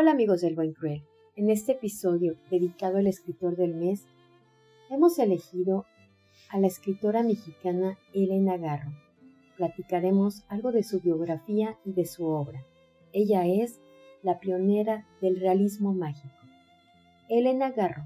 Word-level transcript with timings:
Hola 0.00 0.12
amigos 0.12 0.40
del 0.40 0.54
Buen 0.54 0.72
Cruel. 0.72 1.02
En 1.36 1.50
este 1.50 1.72
episodio 1.72 2.38
dedicado 2.50 2.96
al 2.96 3.06
escritor 3.06 3.54
del 3.54 3.74
mes, 3.74 4.06
hemos 4.88 5.18
elegido 5.18 5.84
a 6.48 6.58
la 6.58 6.68
escritora 6.68 7.22
mexicana 7.22 7.98
Elena 8.14 8.56
Garro. 8.56 8.92
Platicaremos 9.58 10.42
algo 10.48 10.72
de 10.72 10.84
su 10.84 11.00
biografía 11.00 11.76
y 11.84 11.92
de 11.92 12.06
su 12.06 12.24
obra. 12.24 12.64
Ella 13.12 13.46
es 13.46 13.78
la 14.22 14.40
pionera 14.40 15.06
del 15.20 15.38
realismo 15.38 15.92
mágico. 15.92 16.32
Elena 17.28 17.70
Garro, 17.70 18.04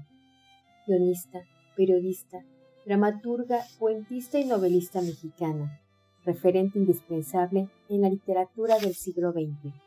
guionista, 0.87 1.45
periodista, 1.77 2.43
dramaturga, 2.85 3.61
cuentista 3.79 4.37
y 4.37 4.43
novelista 4.43 5.01
mexicana, 5.01 5.79
referente 6.25 6.77
indispensable 6.77 7.69
en 7.87 8.01
la 8.01 8.09
literatura 8.09 8.79
del 8.79 8.95
siglo 8.95 9.31
XX 9.31 9.84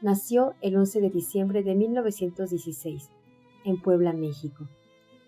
Nació 0.00 0.54
el 0.60 0.76
11 0.76 1.00
de 1.00 1.10
diciembre 1.10 1.64
de 1.64 1.74
1916 1.74 3.10
en 3.64 3.82
Puebla, 3.82 4.12
México, 4.12 4.68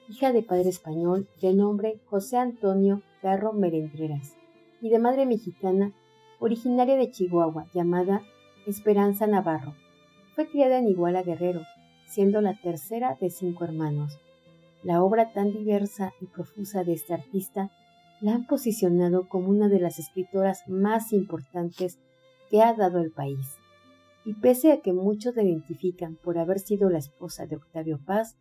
hija 0.09 0.33
de 0.33 0.45
padre 0.45 0.69
español 0.69 1.29
de 1.43 1.55
nombre 1.55 1.99
José 2.07 2.37
Antonio 2.37 3.03
Garro 3.21 3.53
Merendreras 3.53 4.37
y 4.81 4.89
de 4.89 5.01
madre 5.01 5.27
mexicana 5.27 5.93
originaria 6.39 6.95
de 6.95 7.11
Chihuahua 7.11 7.67
llamada 7.75 8.23
Esperanza 8.65 9.27
Navarro. 9.27 9.75
Fue 10.37 10.49
criada 10.49 10.79
en 10.79 10.87
Iguala 10.87 11.25
Guerrero, 11.25 11.63
siendo 12.07 12.41
la 12.41 12.55
tercera 12.55 13.19
de 13.21 13.29
cinco 13.29 13.65
hermanos. 13.65 14.21
La 14.85 15.03
obra 15.03 15.33
tan 15.33 15.53
diversa 15.53 16.13
y 16.21 16.27
profusa 16.27 16.85
de 16.85 16.93
esta 16.93 17.15
artista 17.15 17.73
la 18.21 18.35
han 18.35 18.47
posicionado 18.47 19.29
como 19.29 19.49
una 19.49 19.69
de 19.69 19.81
las 19.81 19.99
escritoras 19.99 20.63
más 20.69 21.13
importantes 21.13 21.99
que 22.51 22.63
ha 22.63 22.73
dado 22.75 23.01
el 23.01 23.11
país 23.11 23.60
y 24.25 24.35
pese 24.35 24.73
a 24.73 24.81
que 24.81 24.93
muchos 24.93 25.37
la 25.37 25.43
identifican 25.43 26.17
por 26.17 26.39
haber 26.39 26.59
sido 26.59 26.91
la 26.91 26.99
esposa 26.99 27.47
de 27.47 27.57
Octavio 27.57 27.99
Paz, 28.05 28.37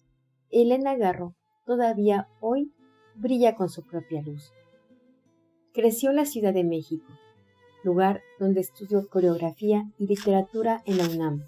Elena 0.51 0.95
Garro 0.95 1.35
todavía 1.65 2.27
hoy 2.41 2.73
brilla 3.15 3.55
con 3.55 3.69
su 3.69 3.85
propia 3.85 4.21
luz. 4.21 4.51
Creció 5.73 6.09
en 6.09 6.17
la 6.17 6.25
Ciudad 6.25 6.53
de 6.53 6.63
México, 6.63 7.05
lugar 7.83 8.21
donde 8.39 8.61
estudió 8.61 9.07
coreografía 9.07 9.83
y 9.97 10.07
literatura 10.07 10.81
en 10.85 10.97
la 10.97 11.07
UNAM. 11.07 11.43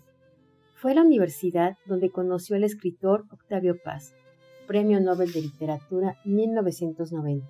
Fue 0.75 0.91
a 0.91 0.95
la 0.95 1.03
universidad 1.03 1.77
donde 1.85 2.09
conoció 2.09 2.55
al 2.55 2.63
escritor 2.63 3.25
Octavio 3.31 3.77
Paz, 3.83 4.13
Premio 4.67 4.99
Nobel 5.01 5.31
de 5.33 5.41
Literatura 5.41 6.17
1990. 6.23 7.47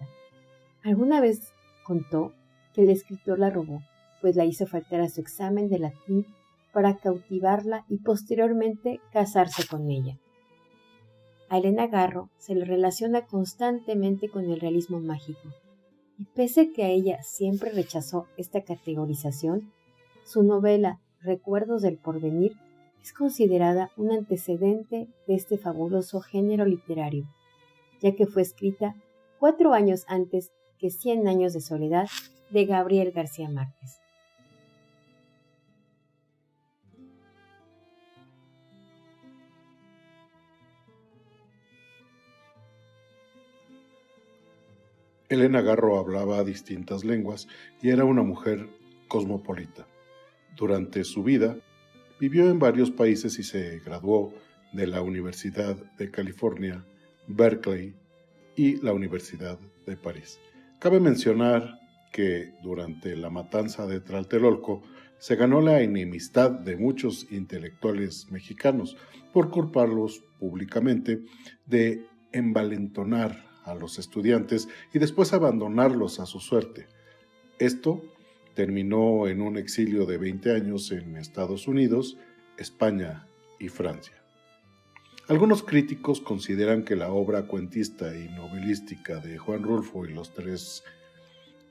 Alguna 0.84 1.22
vez 1.22 1.54
contó 1.86 2.34
que 2.74 2.84
el 2.84 2.90
escritor 2.90 3.38
la 3.38 3.50
robó, 3.50 3.82
pues 4.22 4.36
la 4.36 4.46
hizo 4.46 4.66
faltar 4.66 5.02
a 5.02 5.10
su 5.10 5.22
examen 5.22 5.70
de 5.70 5.80
latín 5.80 6.26
para 6.72 6.98
cautivarla 6.98 7.86
y 7.90 7.98
posteriormente 7.98 9.00
casarse 9.12 9.68
con 9.68 9.90
ella. 9.90 10.18
A 11.50 11.58
Elena 11.58 11.88
Garro 11.88 12.30
se 12.38 12.56
le 12.56 12.66
relaciona 12.66 13.26
constantemente 13.26 14.30
con 14.30 14.46
el 14.46 14.60
realismo 14.60 15.00
mágico, 15.00 15.50
y 16.18 16.26
pese 16.26 16.72
que 16.72 16.84
a 16.84 16.90
ella 16.90 17.22
siempre 17.24 17.72
rechazó 17.72 18.28
esta 18.38 18.62
categorización, 18.62 19.72
su 20.24 20.44
novela 20.44 21.00
Recuerdos 21.20 21.82
del 21.82 21.98
Porvenir 21.98 22.54
es 23.04 23.14
considerada 23.14 23.92
un 23.98 24.12
antecedente 24.12 25.08
de 25.28 25.36
este 25.36 25.58
fabuloso 25.58 26.22
género 26.22 26.66
literario, 26.66 27.26
ya 28.02 28.16
que 28.16 28.28
fue 28.28 28.42
escrita 28.42 28.96
cuatro 29.40 29.74
años 29.74 30.06
antes 30.08 30.52
que 30.80 30.90
Cien 30.90 31.28
años 31.28 31.54
de 31.54 31.62
soledad 31.62 32.08
de 32.50 32.66
Gabriel 32.66 33.12
García 33.12 33.50
Márquez. 33.50 34.01
Elena 45.32 45.62
Garro 45.62 45.98
hablaba 45.98 46.44
distintas 46.44 47.06
lenguas 47.06 47.48
y 47.82 47.88
era 47.88 48.04
una 48.04 48.22
mujer 48.22 48.68
cosmopolita. 49.08 49.88
Durante 50.58 51.06
su 51.06 51.24
vida, 51.24 51.56
vivió 52.20 52.50
en 52.50 52.60
varios 52.60 52.92
países 52.92 53.40
y 53.40 53.44
se 53.44 53.80
graduó 53.80 54.34
de 54.74 54.88
la 54.88 55.02
Universidad 55.02 55.78
de 55.98 56.12
California, 56.12 56.86
Berkeley 57.28 57.96
y 58.58 58.76
la 58.82 58.92
Universidad 58.92 59.58
de 59.86 59.96
París. 59.96 60.38
Cabe 60.80 61.00
mencionar 61.00 61.80
que 62.12 62.54
durante 62.62 63.16
la 63.16 63.30
matanza 63.30 63.88
de 63.88 64.02
Tlatelolco 64.02 64.84
se 65.18 65.38
ganó 65.38 65.62
la 65.62 65.80
enemistad 65.80 66.52
de 66.52 66.76
muchos 66.76 67.32
intelectuales 67.32 68.30
mexicanos 68.30 68.98
por 69.32 69.50
culparlos 69.50 70.26
públicamente 70.40 71.22
de 71.66 72.06
envalentonar 72.34 73.51
a 73.64 73.76
los 73.76 74.00
estudiantes 74.00 74.68
y 74.94 75.00
después 75.00 75.34
abandonarlos 75.34 76.20
a 76.20 76.26
su 76.26 76.40
suerte. 76.40 76.88
Esto 77.60 78.02
terminó 78.54 79.28
en 79.28 79.42
un 79.42 79.58
exilio 79.58 80.06
de 80.06 80.18
20 80.18 80.56
años 80.56 80.92
en 80.92 81.18
Estados 81.18 81.68
Unidos, 81.68 82.18
España 82.58 83.28
y 83.60 83.70
Francia. 83.70 84.16
Algunos 85.28 85.64
críticos 85.64 86.20
consideran 86.20 86.84
que 86.84 86.96
la 86.96 87.14
obra 87.14 87.44
cuentista 87.44 88.18
y 88.18 88.28
novelística 88.30 89.20
de 89.20 89.38
Juan 89.38 89.64
Rulfo 89.64 90.06
y 90.06 90.14
los 90.14 90.34
tres 90.34 90.84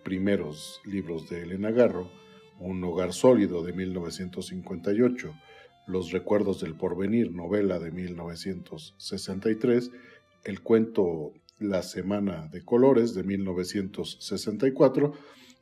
primeros 0.03 0.81
libros 0.85 1.29
de 1.29 1.43
Elena 1.43 1.71
Garro, 1.71 2.11
Un 2.59 2.83
hogar 2.85 3.13
sólido 3.13 3.63
de 3.63 3.73
1958, 3.73 5.35
Los 5.87 6.13
recuerdos 6.13 6.61
del 6.61 6.75
porvenir, 6.75 7.33
novela 7.33 7.79
de 7.79 7.91
1963, 7.91 9.91
el 10.45 10.61
cuento 10.61 11.33
la 11.61 11.85
Semana 11.85 12.49
de 12.49 12.65
Colores 12.65 13.15
de 13.15 13.23
1964, 13.23 15.13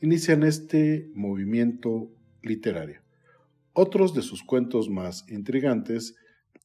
inician 0.00 0.44
este 0.44 1.10
movimiento 1.14 2.10
literario. 2.42 3.02
Otros 3.74 4.14
de 4.14 4.22
sus 4.22 4.42
cuentos 4.42 4.88
más 4.88 5.28
intrigantes 5.28 6.16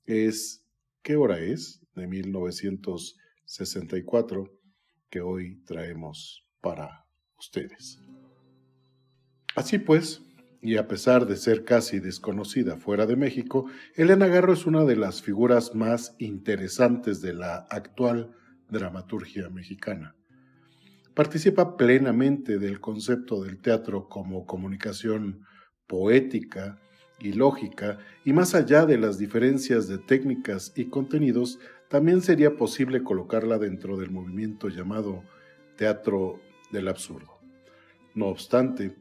es 0.05 0.63
¿Qué 1.03 1.16
hora 1.17 1.38
es? 1.39 1.81
de 1.95 2.07
1964, 2.07 4.45
que 5.09 5.21
hoy 5.21 5.61
traemos 5.65 6.45
para 6.61 7.05
ustedes. 7.38 8.00
Así 9.55 9.79
pues, 9.79 10.21
y 10.61 10.77
a 10.77 10.88
pesar 10.88 11.27
de 11.27 11.35
ser 11.35 11.65
casi 11.65 12.00
desconocida 12.00 12.77
fuera 12.77 13.05
de 13.05 13.17
México, 13.17 13.65
Elena 13.95 14.27
Garro 14.27 14.53
es 14.53 14.65
una 14.65 14.85
de 14.85 14.95
las 14.95 15.21
figuras 15.21 15.75
más 15.75 16.15
interesantes 16.19 17.19
de 17.21 17.33
la 17.33 17.67
actual 17.69 18.33
dramaturgia 18.73 19.50
mexicana. 19.50 20.16
Participa 21.13 21.78
plenamente 21.78 22.59
del 22.59 22.81
concepto 22.81 23.44
del 23.44 23.61
teatro 23.61 24.09
como 24.09 24.45
comunicación 24.45 25.45
poética 25.88 26.79
y 27.19 27.33
lógica, 27.33 28.00
y 28.25 28.33
más 28.33 28.56
allá 28.56 28.85
de 28.85 28.97
las 28.97 29.17
diferencias 29.17 29.88
de 29.88 30.00
técnicas 30.00 30.73
y 30.75 30.85
contenidos, 30.85 31.59
también 31.88 32.22
sería 32.22 32.57
posible 32.57 33.03
colocarla 33.03 33.57
dentro 33.59 33.95
del 33.95 34.12
movimiento 34.12 34.67
llamado 34.67 35.23
teatro 35.78 36.41
del 36.72 36.88
absurdo. 36.88 37.39
No 38.16 38.28
obstante, 38.28 38.95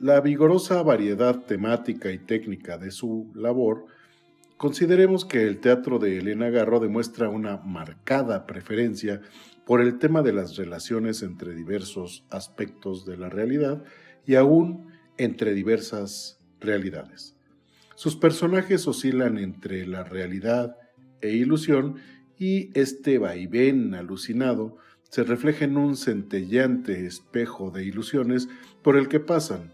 la 0.00 0.20
vigorosa 0.20 0.82
variedad 0.82 1.44
temática 1.44 2.10
y 2.10 2.18
técnica 2.18 2.78
de 2.78 2.90
su 2.90 3.30
labor 3.34 3.86
Consideremos 4.60 5.24
que 5.24 5.44
el 5.44 5.58
teatro 5.58 5.98
de 5.98 6.18
Elena 6.18 6.50
Garro 6.50 6.80
demuestra 6.80 7.30
una 7.30 7.56
marcada 7.64 8.46
preferencia 8.46 9.22
por 9.64 9.80
el 9.80 9.98
tema 9.98 10.20
de 10.20 10.34
las 10.34 10.58
relaciones 10.58 11.22
entre 11.22 11.54
diversos 11.54 12.26
aspectos 12.28 13.06
de 13.06 13.16
la 13.16 13.30
realidad 13.30 13.82
y 14.26 14.34
aún 14.34 14.88
entre 15.16 15.54
diversas 15.54 16.38
realidades. 16.60 17.38
Sus 17.94 18.16
personajes 18.16 18.86
oscilan 18.86 19.38
entre 19.38 19.86
la 19.86 20.04
realidad 20.04 20.76
e 21.22 21.30
ilusión 21.30 21.94
y 22.38 22.68
este 22.78 23.16
vaivén 23.16 23.94
alucinado 23.94 24.76
se 25.04 25.24
refleja 25.24 25.64
en 25.64 25.78
un 25.78 25.96
centelleante 25.96 27.06
espejo 27.06 27.70
de 27.70 27.86
ilusiones 27.86 28.50
por 28.82 28.98
el 28.98 29.08
que 29.08 29.20
pasan 29.20 29.72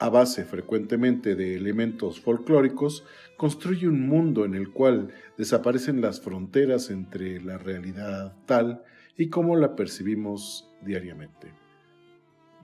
a 0.00 0.08
base 0.08 0.44
frecuentemente 0.44 1.36
de 1.36 1.54
elementos 1.54 2.20
folclóricos, 2.20 3.04
construye 3.36 3.86
un 3.86 4.08
mundo 4.08 4.46
en 4.46 4.54
el 4.54 4.70
cual 4.70 5.12
desaparecen 5.36 6.00
las 6.00 6.22
fronteras 6.22 6.90
entre 6.90 7.40
la 7.42 7.58
realidad 7.58 8.34
tal 8.46 8.82
y 9.16 9.28
como 9.28 9.56
la 9.56 9.76
percibimos 9.76 10.66
diariamente. 10.80 11.52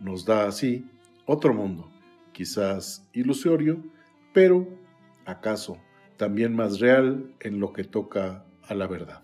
Nos 0.01 0.25
da 0.25 0.47
así 0.47 0.87
otro 1.27 1.53
mundo, 1.53 1.91
quizás 2.33 3.07
ilusorio, 3.13 3.85
pero 4.33 4.67
acaso 5.27 5.77
también 6.17 6.57
más 6.57 6.81
real 6.81 7.35
en 7.41 7.61
lo 7.61 7.75
que 7.75 7.85
toca 7.85 8.47
a 8.63 8.75
la 8.75 8.87
verdad. 8.87 9.23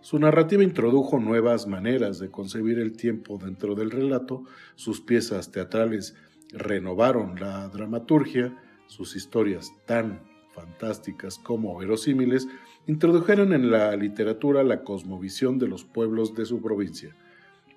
Su 0.00 0.18
narrativa 0.18 0.64
introdujo 0.64 1.20
nuevas 1.20 1.68
maneras 1.68 2.18
de 2.18 2.28
concebir 2.28 2.80
el 2.80 2.96
tiempo 2.96 3.38
dentro 3.38 3.76
del 3.76 3.92
relato, 3.92 4.42
sus 4.74 5.00
piezas 5.00 5.52
teatrales 5.52 6.16
renovaron 6.52 7.38
la 7.40 7.68
dramaturgia, 7.68 8.56
sus 8.86 9.16
historias 9.16 9.72
tan 9.86 10.20
fantásticas 10.54 11.38
como 11.38 11.76
verosímiles, 11.78 12.46
introdujeron 12.86 13.52
en 13.52 13.70
la 13.70 13.96
literatura 13.96 14.62
la 14.62 14.84
cosmovisión 14.84 15.58
de 15.58 15.68
los 15.68 15.84
pueblos 15.84 16.34
de 16.34 16.44
su 16.44 16.60
provincia, 16.60 17.16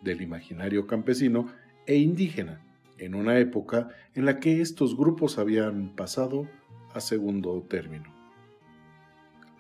del 0.02 0.22
imaginario 0.22 0.88
campesino 0.88 1.48
e 1.86 1.96
indígena, 1.96 2.62
en 2.98 3.16
una 3.16 3.40
época 3.40 3.90
en 4.14 4.26
la 4.26 4.40
que 4.40 4.62
estos 4.62 4.96
grupos 4.96 5.38
habían 5.38 5.96
pasado 5.96 6.48
a 6.94 7.00
segundo 7.00 7.62
término. 7.68 8.15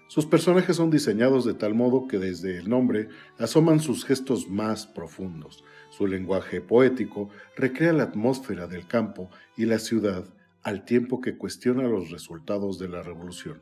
Sus 0.07 0.25
personajes 0.28 0.75
son 0.75 0.92
diseñados 0.92 1.46
de 1.46 1.56
tal 1.56 1.74
modo 1.74 2.07
que 2.07 2.19
desde 2.19 2.57
el 2.57 2.69
nombre 2.69 3.10
asoman 3.40 3.80
sus 3.80 4.06
gestos 4.06 4.48
más 4.48 4.86
profundos. 4.86 5.63
Su 5.90 6.06
lenguaje 6.06 6.62
poético 6.62 7.30
recrea 7.56 7.92
la 7.92 8.04
atmósfera 8.04 8.68
del 8.68 8.88
campo 8.88 9.30
y 9.57 9.66
la 9.66 9.80
ciudad 9.80 10.25
al 10.62 10.86
tiempo 10.86 11.22
que 11.22 11.38
cuestiona 11.38 11.84
los 11.84 12.12
resultados 12.12 12.78
de 12.78 12.88
la 12.88 13.02
revolución. 13.02 13.62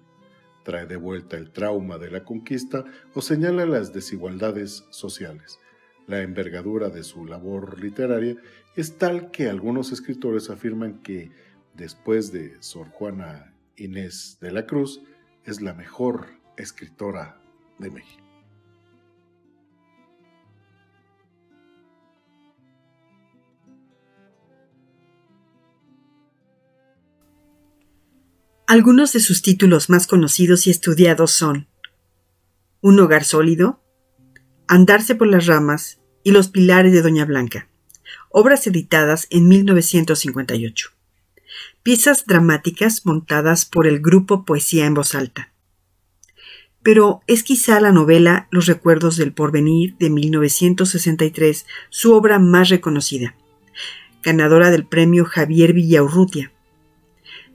Trae 0.63 0.86
de 0.86 0.98
vuelta 0.98 1.38
el 1.38 1.51
trauma 1.51 1.98
de 1.98 2.12
la 2.12 2.24
conquista 2.24 2.86
o 3.13 3.22
señala 3.22 3.66
las 3.66 3.94
desigualdades 3.94 4.86
sociales. 4.89 5.60
La 6.07 6.22
envergadura 6.22 6.89
de 6.89 7.04
su 7.04 7.25
labor 7.25 7.80
literaria 7.80 8.36
es 8.75 8.98
tal 8.98 9.31
que 9.31 9.48
algunos 9.48 9.94
escritores 9.94 10.50
afirman 10.50 11.01
que, 11.01 11.31
después 11.74 12.34
de 12.34 12.62
Sor 12.62 12.89
Juana 12.89 13.54
Inés 13.78 14.38
de 14.42 14.51
la 14.51 14.66
Cruz, 14.66 15.01
es 15.45 15.62
la 15.62 15.74
mejor 15.74 16.28
escritora 16.57 17.42
de 17.80 17.90
México. 17.90 18.24
Algunos 28.66 29.13
de 29.13 29.19
sus 29.19 29.42
títulos 29.42 29.90
más 29.90 30.07
conocidos 30.07 30.66
y 30.66 30.72
estudiados 30.72 31.31
son 31.31 31.68
Un 32.81 33.00
hogar 33.00 33.24
sólido, 33.24 33.81
Andarse 34.68 35.13
por 35.13 35.28
las 35.28 35.46
ramas 35.46 36.00
y 36.24 36.31
Los 36.31 36.48
pilares 36.48 36.94
de 36.94 37.01
Doña 37.01 37.25
Blanca, 37.25 37.69
obras 38.30 38.66
editadas 38.66 39.28
en 39.30 39.48
1958 39.50 40.93
piezas 41.84 42.26
dramáticas 42.26 43.06
montadas 43.06 43.66
por 43.66 43.88
el 43.88 44.00
grupo 44.00 44.46
Poesía 44.46 44.86
en 44.86 44.94
Voz 44.94 45.16
Alta. 45.16 45.52
Pero 46.82 47.22
es 47.28 47.44
quizá 47.44 47.80
la 47.82 47.92
novela 47.92 48.48
Los 48.52 48.68
Recuerdos 48.68 49.18
del 49.18 49.34
Porvenir 49.34 49.96
de 49.98 50.10
1963 50.10 51.66
su 51.90 52.14
obra 52.14 52.40
más 52.40 52.70
reconocida, 52.70 53.36
ganadora 54.24 54.72
del 54.72 54.86
premio 54.86 55.26
Javier 55.26 55.74
Villaurrutia. 55.74 56.54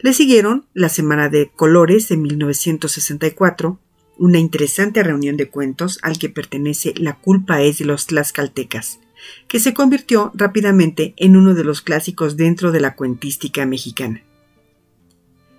Le 0.01 0.13
siguieron 0.13 0.67
La 0.75 0.91
Semana 0.91 1.31
de 1.31 1.51
Colores 1.51 2.09
de 2.09 2.19
1964, 2.19 3.81
una 4.19 4.39
interesante 4.39 5.03
reunión 5.03 5.39
de 5.39 5.49
cuentos 5.49 5.99
al 6.03 6.19
que 6.19 6.29
pertenece 6.29 6.93
La 6.97 7.15
culpa 7.15 7.63
es 7.63 7.79
de 7.79 7.87
los 7.87 8.07
tlaxcaltecas, 8.07 9.01
que 9.47 9.61
se 9.61 9.75
convirtió 9.75 10.33
rápidamente 10.35 11.15
en 11.17 11.37
uno 11.37 11.55
de 11.55 11.65
los 11.65 11.83
clásicos 11.83 12.37
dentro 12.37 12.73
de 12.73 12.81
la 12.81 12.95
cuentística 12.95 13.67
mexicana. 13.67 14.23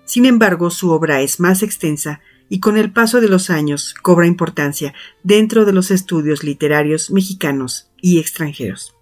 Sin 0.04 0.26
embargo, 0.26 0.70
su 0.70 0.90
obra 0.90 1.20
es 1.20 1.38
más 1.38 1.62
extensa 1.62 2.20
y 2.48 2.58
con 2.58 2.76
el 2.76 2.92
paso 2.92 3.20
de 3.20 3.28
los 3.28 3.48
años 3.48 3.94
cobra 3.94 4.26
importancia 4.26 4.92
dentro 5.22 5.64
de 5.64 5.72
los 5.72 5.90
estudios 5.90 6.42
literarios 6.42 7.10
mexicanos 7.10 7.90
y 8.02 8.18
extranjeros. 8.18 8.94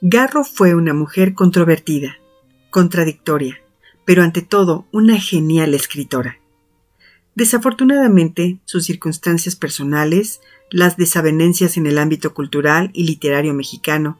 Garro 0.00 0.44
fue 0.44 0.74
una 0.74 0.94
mujer 0.94 1.34
controvertida, 1.34 2.18
contradictoria, 2.70 3.60
pero 4.04 4.22
ante 4.22 4.42
todo 4.42 4.86
una 4.90 5.20
genial 5.20 5.74
escritora. 5.74 6.38
Desafortunadamente, 7.34 8.58
sus 8.64 8.84
circunstancias 8.84 9.56
personales, 9.56 10.40
las 10.72 10.96
desavenencias 10.96 11.76
en 11.76 11.86
el 11.86 11.98
ámbito 11.98 12.32
cultural 12.32 12.90
y 12.94 13.04
literario 13.04 13.52
mexicano, 13.52 14.18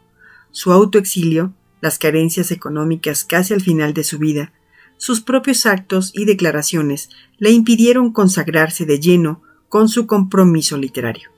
su 0.51 0.71
autoexilio, 0.71 1.55
las 1.81 1.99
carencias 1.99 2.51
económicas 2.51 3.25
casi 3.25 3.55
al 3.55 3.63
final 3.63 3.95
de 3.95 4.05
su 4.05 4.19
vida, 4.19 4.53
sus 4.99 5.23
propios 5.23 5.65
actos 5.65 6.13
y 6.15 6.27
declaraciones 6.27 7.09
le 7.39 7.51
impidieron 7.51 8.13
consagrarse 8.13 8.85
de 8.85 9.01
lleno 9.01 9.43
con 9.71 9.89
su 9.89 10.07
compromiso 10.07 10.77
literario. 10.77 11.31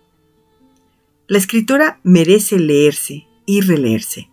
La 1.29 1.39
escritora 1.39 2.01
merece 2.03 2.59
leerse 2.59 3.27
y 3.47 3.61
releerse, 3.61 4.31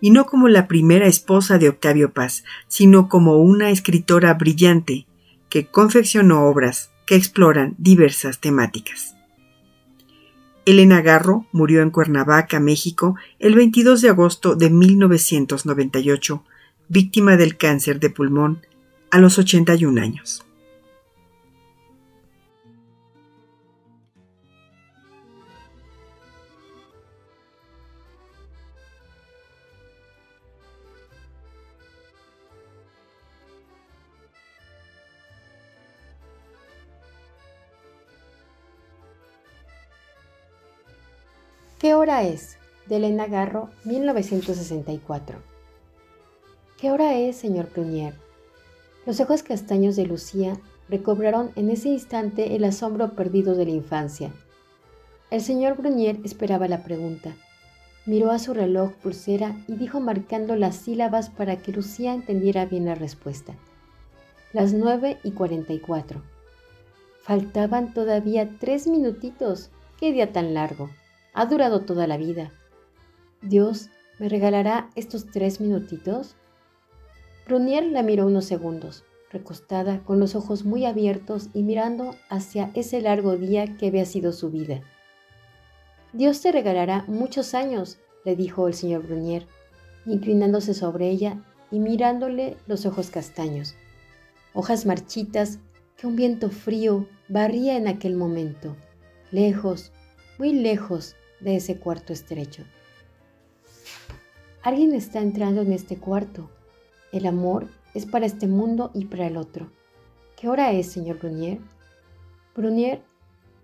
y 0.00 0.10
no 0.10 0.24
como 0.24 0.48
la 0.48 0.66
primera 0.66 1.06
esposa 1.06 1.58
de 1.58 1.68
Octavio 1.68 2.12
Paz, 2.12 2.42
sino 2.68 3.10
como 3.10 3.36
una 3.36 3.70
escritora 3.70 4.32
brillante 4.34 5.06
que 5.50 5.66
confeccionó 5.66 6.46
obras 6.46 6.90
que 7.06 7.16
exploran 7.16 7.74
diversas 7.76 8.40
temáticas. 8.40 9.14
Elena 10.64 11.02
Garro 11.02 11.46
murió 11.52 11.82
en 11.82 11.90
Cuernavaca, 11.90 12.60
México, 12.60 13.16
el 13.38 13.54
22 13.54 14.00
de 14.00 14.08
agosto 14.08 14.54
de 14.54 14.70
1998, 14.70 16.44
víctima 16.88 17.36
del 17.36 17.56
cáncer 17.56 17.98
de 17.98 18.10
pulmón 18.10 18.60
a 19.10 19.18
los 19.18 19.38
81 19.38 20.00
años. 20.00 20.44
¿Qué 41.82 41.94
hora 41.94 42.22
es? 42.22 42.58
de 42.86 42.98
Elena 42.98 43.26
Garro, 43.26 43.68
1964. 43.82 45.38
¿Qué 46.78 46.92
hora 46.92 47.18
es, 47.18 47.34
señor 47.34 47.66
Prunier? 47.70 48.14
Los 49.04 49.18
ojos 49.18 49.42
castaños 49.42 49.96
de 49.96 50.06
Lucía 50.06 50.60
recobraron 50.88 51.50
en 51.56 51.70
ese 51.70 51.88
instante 51.88 52.54
el 52.54 52.62
asombro 52.62 53.16
perdido 53.16 53.56
de 53.56 53.64
la 53.64 53.72
infancia. 53.72 54.32
El 55.32 55.40
señor 55.40 55.76
Brunier 55.76 56.20
esperaba 56.22 56.68
la 56.68 56.84
pregunta. 56.84 57.34
Miró 58.06 58.30
a 58.30 58.38
su 58.38 58.54
reloj 58.54 58.92
pulsera 59.02 59.56
y 59.66 59.74
dijo 59.74 59.98
marcando 59.98 60.54
las 60.54 60.76
sílabas 60.76 61.30
para 61.30 61.56
que 61.56 61.72
Lucía 61.72 62.14
entendiera 62.14 62.64
bien 62.64 62.84
la 62.84 62.94
respuesta. 62.94 63.56
Las 64.52 64.72
nueve 64.72 65.18
y 65.24 65.32
cuarenta 65.32 65.72
y 65.72 65.80
cuatro. 65.80 66.22
Faltaban 67.22 67.92
todavía 67.92 68.48
tres 68.60 68.86
minutitos. 68.86 69.72
¡Qué 69.98 70.12
día 70.12 70.32
tan 70.32 70.54
largo! 70.54 70.88
Ha 71.34 71.46
durado 71.46 71.80
toda 71.80 72.06
la 72.06 72.18
vida. 72.18 72.52
¿Dios 73.40 73.88
me 74.18 74.28
regalará 74.28 74.90
estos 74.96 75.30
tres 75.30 75.60
minutitos? 75.60 76.36
Brunier 77.46 77.84
la 77.86 78.02
miró 78.02 78.26
unos 78.26 78.44
segundos, 78.44 79.04
recostada, 79.30 80.04
con 80.04 80.20
los 80.20 80.34
ojos 80.34 80.64
muy 80.64 80.84
abiertos 80.84 81.48
y 81.54 81.62
mirando 81.62 82.14
hacia 82.28 82.70
ese 82.74 83.00
largo 83.00 83.36
día 83.36 83.78
que 83.78 83.86
había 83.86 84.04
sido 84.04 84.32
su 84.32 84.50
vida. 84.50 84.82
Dios 86.12 86.42
te 86.42 86.52
regalará 86.52 87.04
muchos 87.08 87.54
años, 87.54 87.98
le 88.26 88.36
dijo 88.36 88.68
el 88.68 88.74
señor 88.74 89.06
Brunier, 89.06 89.46
inclinándose 90.04 90.74
sobre 90.74 91.08
ella 91.08 91.42
y 91.70 91.78
mirándole 91.78 92.58
los 92.66 92.84
ojos 92.84 93.10
castaños, 93.10 93.74
hojas 94.52 94.84
marchitas 94.84 95.60
que 95.96 96.06
un 96.06 96.14
viento 96.14 96.50
frío 96.50 97.08
barría 97.28 97.78
en 97.78 97.88
aquel 97.88 98.16
momento, 98.16 98.76
lejos, 99.30 99.92
muy 100.38 100.52
lejos 100.52 101.16
de 101.42 101.56
ese 101.56 101.78
cuarto 101.78 102.12
estrecho. 102.12 102.64
Alguien 104.62 104.94
está 104.94 105.20
entrando 105.20 105.62
en 105.62 105.72
este 105.72 105.96
cuarto. 105.96 106.48
El 107.12 107.26
amor 107.26 107.68
es 107.94 108.06
para 108.06 108.26
este 108.26 108.46
mundo 108.46 108.90
y 108.94 109.06
para 109.06 109.26
el 109.26 109.36
otro. 109.36 109.70
¿Qué 110.36 110.48
hora 110.48 110.72
es, 110.72 110.90
señor 110.90 111.18
Brunier? 111.18 111.58
Brunier 112.54 113.02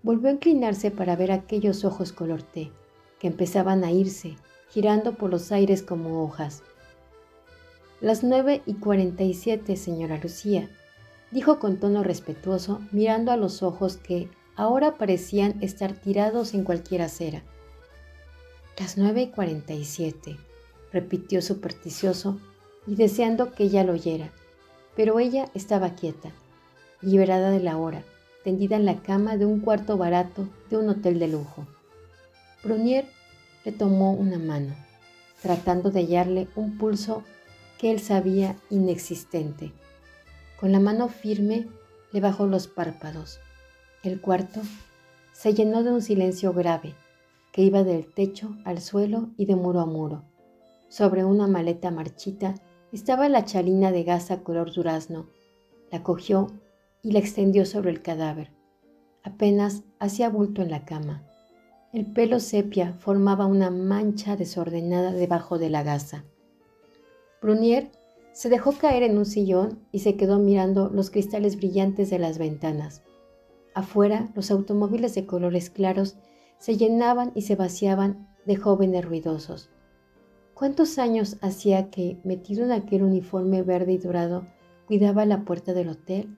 volvió 0.03 0.29
a 0.29 0.33
inclinarse 0.33 0.91
para 0.91 1.15
ver 1.15 1.31
aquellos 1.31 1.85
ojos 1.85 2.11
color 2.11 2.43
té, 2.43 2.71
que 3.19 3.27
empezaban 3.27 3.83
a 3.83 3.91
irse, 3.91 4.35
girando 4.69 5.15
por 5.15 5.29
los 5.29 5.51
aires 5.51 5.81
como 5.83 6.23
hojas. 6.23 6.63
Las 8.01 8.23
nueve 8.23 8.61
y 8.65 8.75
cuarenta 8.75 9.23
y 9.23 9.33
siete, 9.33 9.75
señora 9.75 10.19
Lucía, 10.21 10.69
dijo 11.31 11.59
con 11.59 11.79
tono 11.79 12.03
respetuoso, 12.03 12.81
mirando 12.91 13.31
a 13.31 13.37
los 13.37 13.61
ojos 13.61 13.97
que 13.97 14.29
ahora 14.55 14.97
parecían 14.97 15.61
estar 15.61 15.93
tirados 15.93 16.53
en 16.53 16.63
cualquier 16.63 17.01
acera. 17.01 17.43
Las 18.79 18.97
nueve 18.97 19.23
y 19.23 19.27
cuarenta 19.27 19.73
y 19.73 19.83
siete, 19.83 20.37
repitió 20.93 21.41
supersticioso 21.41 22.39
y 22.87 22.95
deseando 22.95 23.51
que 23.51 23.65
ella 23.65 23.83
lo 23.83 23.91
oyera. 23.91 24.31
Pero 24.95 25.19
ella 25.19 25.49
estaba 25.53 25.95
quieta, 25.95 26.31
liberada 27.01 27.51
de 27.51 27.59
la 27.59 27.77
hora, 27.77 28.03
tendida 28.45 28.77
en 28.77 28.85
la 28.85 29.01
cama 29.01 29.35
de 29.35 29.45
un 29.45 29.59
cuarto 29.59 29.97
barato 29.97 30.47
de 30.69 30.77
un 30.77 30.87
hotel 30.87 31.19
de 31.19 31.27
lujo. 31.27 31.67
Brunier 32.63 33.05
le 33.65 33.73
tomó 33.73 34.13
una 34.13 34.39
mano, 34.39 34.73
tratando 35.41 35.91
de 35.91 35.99
hallarle 35.99 36.47
un 36.55 36.77
pulso 36.77 37.23
que 37.77 37.91
él 37.91 37.99
sabía 37.99 38.55
inexistente. 38.69 39.73
Con 40.57 40.71
la 40.71 40.79
mano 40.79 41.09
firme 41.09 41.67
le 42.13 42.21
bajó 42.21 42.47
los 42.47 42.67
párpados. 42.67 43.41
El 44.03 44.21
cuarto 44.21 44.61
se 45.33 45.53
llenó 45.53 45.83
de 45.83 45.91
un 45.91 46.01
silencio 46.01 46.53
grave 46.53 46.95
que 47.59 47.65
iba 47.65 47.83
del 47.83 48.05
techo 48.13 48.55
al 48.63 48.79
suelo 48.79 49.31
y 49.35 49.45
de 49.45 49.57
muro 49.57 49.81
a 49.81 49.85
muro. 49.85 50.23
Sobre 50.87 51.25
una 51.25 51.45
maleta 51.45 51.91
marchita 51.91 52.55
estaba 52.93 53.27
la 53.27 53.43
chalina 53.43 53.91
de 53.91 54.05
gasa 54.05 54.43
color 54.43 54.71
durazno. 54.71 55.27
La 55.91 56.01
cogió 56.01 56.47
y 57.01 57.11
la 57.11 57.19
extendió 57.19 57.65
sobre 57.65 57.89
el 57.89 58.01
cadáver. 58.01 58.53
Apenas 59.23 59.83
hacía 59.99 60.29
bulto 60.29 60.61
en 60.61 60.71
la 60.71 60.85
cama. 60.85 61.27
El 61.91 62.05
pelo 62.05 62.39
sepia 62.39 62.93
formaba 62.93 63.45
una 63.45 63.71
mancha 63.71 64.37
desordenada 64.37 65.11
debajo 65.11 65.59
de 65.59 65.69
la 65.69 65.83
gasa. 65.83 66.23
Brunier 67.41 67.91
se 68.31 68.47
dejó 68.47 68.71
caer 68.71 69.03
en 69.03 69.17
un 69.17 69.25
sillón 69.25 69.85
y 69.91 69.99
se 69.99 70.15
quedó 70.15 70.39
mirando 70.39 70.87
los 70.87 71.09
cristales 71.09 71.57
brillantes 71.57 72.09
de 72.09 72.19
las 72.19 72.37
ventanas. 72.37 73.01
Afuera, 73.75 74.29
los 74.33 74.49
automóviles 74.49 75.13
de 75.13 75.25
colores 75.25 75.69
claros 75.69 76.15
se 76.59 76.77
llenaban 76.77 77.31
y 77.33 77.41
se 77.41 77.55
vaciaban 77.55 78.27
de 78.45 78.57
jóvenes 78.57 79.05
ruidosos. 79.05 79.69
¿Cuántos 80.53 80.99
años 80.99 81.37
hacía 81.41 81.89
que, 81.89 82.19
metido 82.23 82.65
en 82.65 82.73
aquel 82.73 83.03
uniforme 83.03 83.63
verde 83.63 83.93
y 83.93 83.97
dorado, 83.97 84.45
cuidaba 84.85 85.25
la 85.25 85.45
puerta 85.45 85.73
del 85.73 85.89
hotel? 85.89 86.37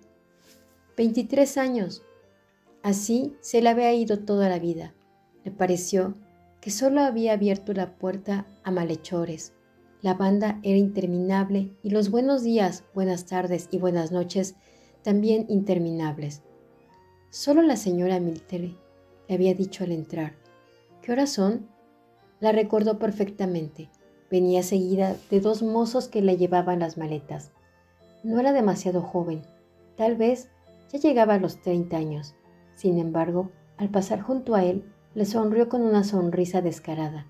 Veintitrés 0.96 1.58
años. 1.58 2.04
Así 2.84 3.36
se 3.42 3.62
le 3.62 3.70
había 3.70 3.94
ido 3.94 4.20
toda 4.20 4.48
la 4.48 4.60
vida. 4.60 4.94
Le 5.44 5.52
pareció 5.52 6.16
que 6.62 6.70
solo 6.70 7.02
había 7.02 7.34
abierto 7.34 7.74
la 7.74 7.96
puerta 7.98 8.46
a 8.64 8.70
malhechores. 8.70 9.54
La 10.04 10.14
banda 10.14 10.60
era 10.62 10.78
interminable 10.78 11.76
y 11.82 11.90
los 11.90 12.12
buenos 12.12 12.44
días, 12.44 12.84
buenas 12.94 13.26
tardes 13.26 13.70
y 13.72 13.80
buenas 13.80 14.12
noches 14.12 14.56
también 15.02 15.48
interminables. 15.50 16.44
Solo 17.32 17.64
la 17.64 17.76
señora 17.76 18.20
Miltere 18.20 18.76
le 19.32 19.36
había 19.36 19.54
dicho 19.54 19.86
al 19.86 19.94
entrar, 19.94 20.34
¿qué 21.02 21.14
horas 21.14 21.30
son? 21.30 21.70
La 22.42 22.52
recordó 22.52 23.00
perfectamente. 23.00 23.90
Venía 24.30 24.62
seguida 24.62 25.16
de 25.30 25.40
dos 25.40 25.64
mozos 25.64 26.10
que 26.10 26.22
le 26.22 26.36
llevaban 26.36 26.80
las 26.80 26.98
maletas. 26.98 27.54
No 28.26 28.42
era 28.42 28.52
demasiado 28.52 29.02
joven, 29.02 29.44
tal 29.96 30.18
vez 30.18 30.50
ya 30.92 31.00
llegaba 31.00 31.36
a 31.36 31.40
los 31.40 31.62
30 31.62 31.96
años. 31.96 32.36
Sin 32.76 32.98
embargo, 32.98 33.52
al 33.78 33.88
pasar 33.88 34.20
junto 34.20 34.54
a 34.54 34.66
él, 34.66 34.84
le 35.16 35.24
sonrió 35.24 35.70
con 35.70 35.82
una 35.82 36.04
sonrisa 36.04 36.62
descarada. 36.62 37.26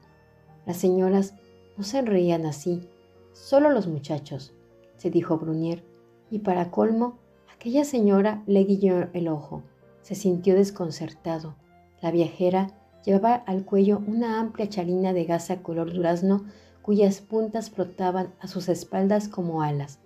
Las 0.66 0.78
señoras 0.78 1.36
no 1.78 1.84
se 1.84 2.02
reían 2.02 2.48
así, 2.48 2.90
solo 3.34 3.70
los 3.70 3.86
muchachos, 3.86 4.56
se 4.98 5.12
dijo 5.12 5.38
Brunier, 5.38 5.84
y 6.32 6.40
para 6.40 6.72
colmo, 6.72 7.20
aquella 7.54 7.86
señora 7.86 8.42
le 8.48 8.64
guiñó 8.64 9.10
el 9.14 9.28
ojo. 9.28 9.62
Se 10.02 10.16
sintió 10.16 10.56
desconcertado. 10.56 11.61
La 12.02 12.12
viajera 12.12 12.72
llevaba 13.06 13.36
al 13.36 13.66
cuello 13.66 14.02
una 14.08 14.40
amplia 14.40 14.70
chalina 14.70 15.14
de 15.14 15.26
gasa 15.26 15.62
color 15.62 15.94
durazno 15.94 16.46
cuyas 16.82 17.22
puntas 17.22 17.70
flotaban 17.70 18.34
a 18.40 18.48
sus 18.48 18.70
espaldas 18.70 19.28
como 19.28 19.62
alas. 19.62 20.00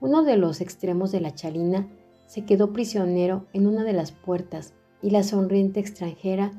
Uno 0.00 0.22
de 0.22 0.36
los 0.36 0.60
extremos 0.60 1.12
de 1.12 1.20
la 1.20 1.34
chalina 1.34 1.88
se 2.26 2.44
quedó 2.44 2.72
prisionero 2.72 3.46
en 3.52 3.66
una 3.66 3.84
de 3.84 3.92
las 3.92 4.12
puertas 4.12 4.72
y 5.02 5.10
la 5.10 5.22
sonriente 5.22 5.80
extranjera 5.80 6.52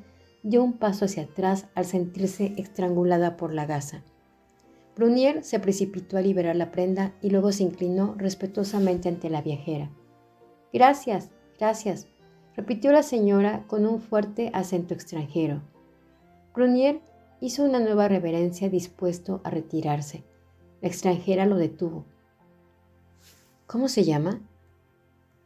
dio 0.44 0.64
un 0.64 0.74
paso 0.74 1.06
hacia 1.06 1.24
atrás 1.24 1.68
al 1.76 1.86
sentirse 1.86 2.54
estrangulada 2.58 3.38
por 3.38 3.54
la 3.54 3.66
gasa. 3.66 4.04
Brunier 4.96 5.44
se 5.44 5.60
precipitó 5.60 6.18
a 6.18 6.22
liberar 6.22 6.56
la 6.56 6.72
prenda 6.72 7.14
y 7.22 7.30
luego 7.30 7.52
se 7.52 7.64
inclinó 7.64 8.16
respetuosamente 8.18 9.10
ante 9.10 9.30
la 9.30 9.42
viajera. 9.42 9.90
Gracias, 10.74 11.32
gracias, 11.58 12.08
repitió 12.56 12.92
la 12.92 13.04
señora 13.04 13.64
con 13.68 13.86
un 13.86 14.00
fuerte 14.02 14.52
acento 14.54 14.94
extranjero. 14.94 15.62
Brunier 16.54 17.02
hizo 17.40 17.64
una 17.64 17.80
nueva 17.80 18.08
reverencia 18.08 18.70
dispuesto 18.70 19.42
a 19.44 19.50
retirarse. 19.50 20.24
La 20.82 20.88
extranjera 20.88 21.46
lo 21.46 21.58
detuvo. 21.58 22.06
¿Cómo 23.68 23.88
se 23.88 24.04
llama? 24.04 24.42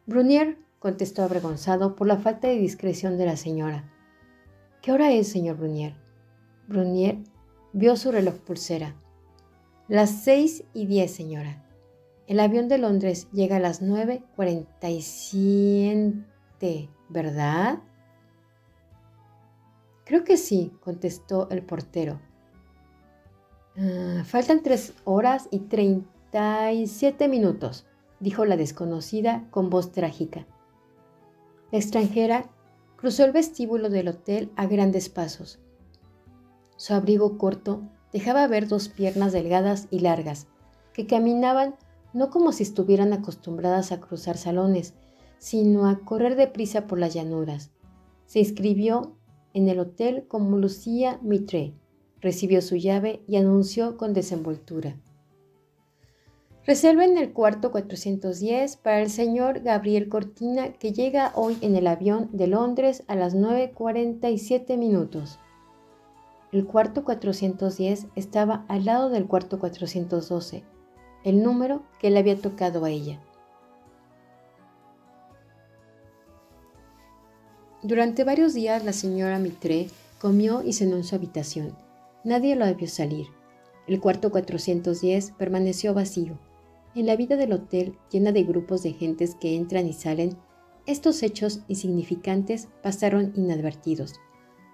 Brunier 0.05 0.57
contestó 0.79 1.23
avergonzado 1.23 1.95
por 1.95 2.07
la 2.07 2.17
falta 2.17 2.47
de 2.47 2.57
discreción 2.57 3.17
de 3.17 3.25
la 3.25 3.37
señora. 3.37 3.91
¿Qué 4.81 4.91
hora 4.91 5.11
es, 5.11 5.27
señor 5.27 5.57
Brunier? 5.57 5.95
Brunier 6.67 7.17
vio 7.73 7.95
su 7.95 8.11
reloj 8.11 8.35
pulsera. 8.35 8.95
Las 9.87 10.23
seis 10.23 10.63
y 10.73 10.85
diez, 10.85 11.11
señora. 11.11 11.63
El 12.27 12.39
avión 12.39 12.67
de 12.67 12.79
Londres 12.79 13.27
llega 13.31 13.57
a 13.57 13.59
las 13.59 13.81
nueve 13.81 14.23
cuarenta 14.35 14.89
y 14.89 15.01
siete, 15.01 16.89
¿verdad? 17.09 17.79
Creo 20.05 20.23
que 20.23 20.37
sí, 20.37 20.71
contestó 20.81 21.49
el 21.49 21.63
portero. 21.63 22.19
Ah, 23.77 24.23
faltan 24.25 24.63
tres 24.63 24.93
horas 25.03 25.47
y 25.51 25.59
treinta 25.59 26.71
y 26.71 26.87
siete 26.87 27.27
minutos 27.27 27.85
dijo 28.19 28.45
la 28.45 28.57
desconocida 28.57 29.45
con 29.51 29.69
voz 29.69 29.91
trágica. 29.91 30.45
La 31.71 31.77
extranjera 31.77 32.49
cruzó 32.95 33.25
el 33.25 33.31
vestíbulo 33.31 33.89
del 33.89 34.07
hotel 34.07 34.51
a 34.55 34.65
grandes 34.65 35.09
pasos. 35.09 35.59
Su 36.77 36.93
abrigo 36.93 37.37
corto 37.37 37.81
dejaba 38.11 38.47
ver 38.47 38.67
dos 38.67 38.89
piernas 38.89 39.33
delgadas 39.33 39.87
y 39.91 39.99
largas, 39.99 40.47
que 40.93 41.07
caminaban 41.07 41.75
no 42.13 42.29
como 42.29 42.51
si 42.51 42.63
estuvieran 42.63 43.11
acostumbradas 43.11 43.91
a 43.91 43.99
cruzar 43.99 44.37
salones, 44.37 44.93
sino 45.37 45.87
a 45.87 45.99
correr 45.99 46.35
deprisa 46.35 46.87
por 46.87 46.99
las 46.99 47.13
llanuras. 47.13 47.71
Se 48.25 48.39
inscribió 48.39 49.15
en 49.53 49.69
el 49.69 49.79
hotel 49.79 50.25
como 50.27 50.57
Lucía 50.57 51.19
Mitre, 51.21 51.73
recibió 52.21 52.61
su 52.61 52.75
llave 52.75 53.21
y 53.27 53.37
anunció 53.37 53.97
con 53.97 54.13
desenvoltura. 54.13 54.97
Reserven 56.65 57.19
el 57.19 57.31
cuarto 57.31 57.71
410 57.71 58.77
para 58.77 59.01
el 59.01 59.11
señor 59.11 59.59
Gabriel 59.59 60.09
Cortina 60.09 60.73
que 60.73 60.93
llega 60.93 61.31
hoy 61.35 61.57
en 61.61 61.75
el 61.75 61.85
avión 61.85 62.29
de 62.33 62.47
Londres 62.47 63.03
a 63.07 63.15
las 63.15 63.35
9.47 63.35 64.75
minutos. 64.75 65.39
El 66.51 66.65
cuarto 66.65 67.03
410 67.03 68.07
estaba 68.15 68.65
al 68.67 68.85
lado 68.85 69.09
del 69.09 69.27
cuarto 69.27 69.59
412, 69.59 70.63
el 71.23 71.43
número 71.43 71.83
que 71.99 72.09
le 72.09 72.17
había 72.17 72.41
tocado 72.41 72.83
a 72.83 72.89
ella. 72.89 73.21
Durante 77.87 78.23
varios 78.23 78.55
días 78.55 78.83
la 78.83 78.93
señora 78.93 79.37
Mitre 79.37 79.89
comió 80.17 80.63
y 80.63 80.73
cenó 80.73 80.95
en 80.95 81.03
su 81.03 81.13
habitación. 81.13 81.75
Nadie 82.23 82.55
lo 82.55 82.65
vio 82.73 82.87
salir. 82.87 83.27
El 83.85 83.99
cuarto 83.99 84.31
410 84.31 85.33
permaneció 85.37 85.93
vacío. 85.93 86.39
En 86.95 87.05
la 87.05 87.15
vida 87.15 87.35
del 87.35 87.53
hotel, 87.53 87.95
llena 88.09 88.31
de 88.31 88.41
grupos 88.41 88.81
de 88.81 88.93
gentes 88.93 89.35
que 89.35 89.55
entran 89.55 89.85
y 89.85 89.93
salen, 89.93 90.35
estos 90.87 91.21
hechos 91.21 91.59
insignificantes 91.67 92.69
pasaron 92.81 93.33
inadvertidos. 93.35 94.15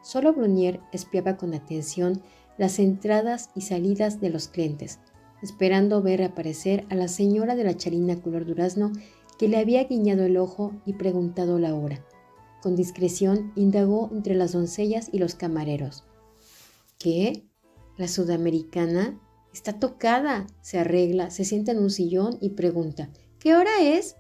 Solo 0.03 0.31
Brunier 0.31 0.79
espiaba 0.93 1.35
con 1.35 1.53
atención 1.53 2.21
las 2.57 2.79
entradas 2.79 3.49
y 3.53 3.61
salidas 3.61 4.21
de 4.21 4.29
los 4.29 4.47
clientes, 4.47 4.99
esperando 5.43 6.01
ver 6.01 6.23
aparecer 6.23 6.85
a 6.89 6.95
la 6.95 7.09
señora 7.09 7.57
de 7.57 7.65
la 7.65 7.75
charina 7.75 8.21
color 8.21 8.45
durazno 8.45 8.93
que 9.37 9.49
le 9.49 9.57
había 9.57 9.83
guiñado 9.83 10.23
el 10.23 10.37
ojo 10.37 10.71
y 10.85 10.93
preguntado 10.93 11.59
la 11.59 11.75
hora. 11.75 12.01
Con 12.61 12.75
discreción 12.75 13.51
indagó 13.55 14.09
entre 14.13 14.35
las 14.35 14.51
doncellas 14.51 15.09
y 15.11 15.17
los 15.17 15.35
camareros. 15.35 16.03
¿Qué? 16.99 17.43
¿La 17.97 18.07
sudamericana? 18.07 19.19
Está 19.53 19.79
tocada. 19.79 20.47
Se 20.61 20.77
arregla, 20.77 21.31
se 21.31 21.43
sienta 21.43 21.71
en 21.71 21.79
un 21.79 21.89
sillón 21.89 22.37
y 22.39 22.51
pregunta, 22.51 23.09
¿qué 23.39 23.55
hora 23.55 23.81
es? 23.81 24.15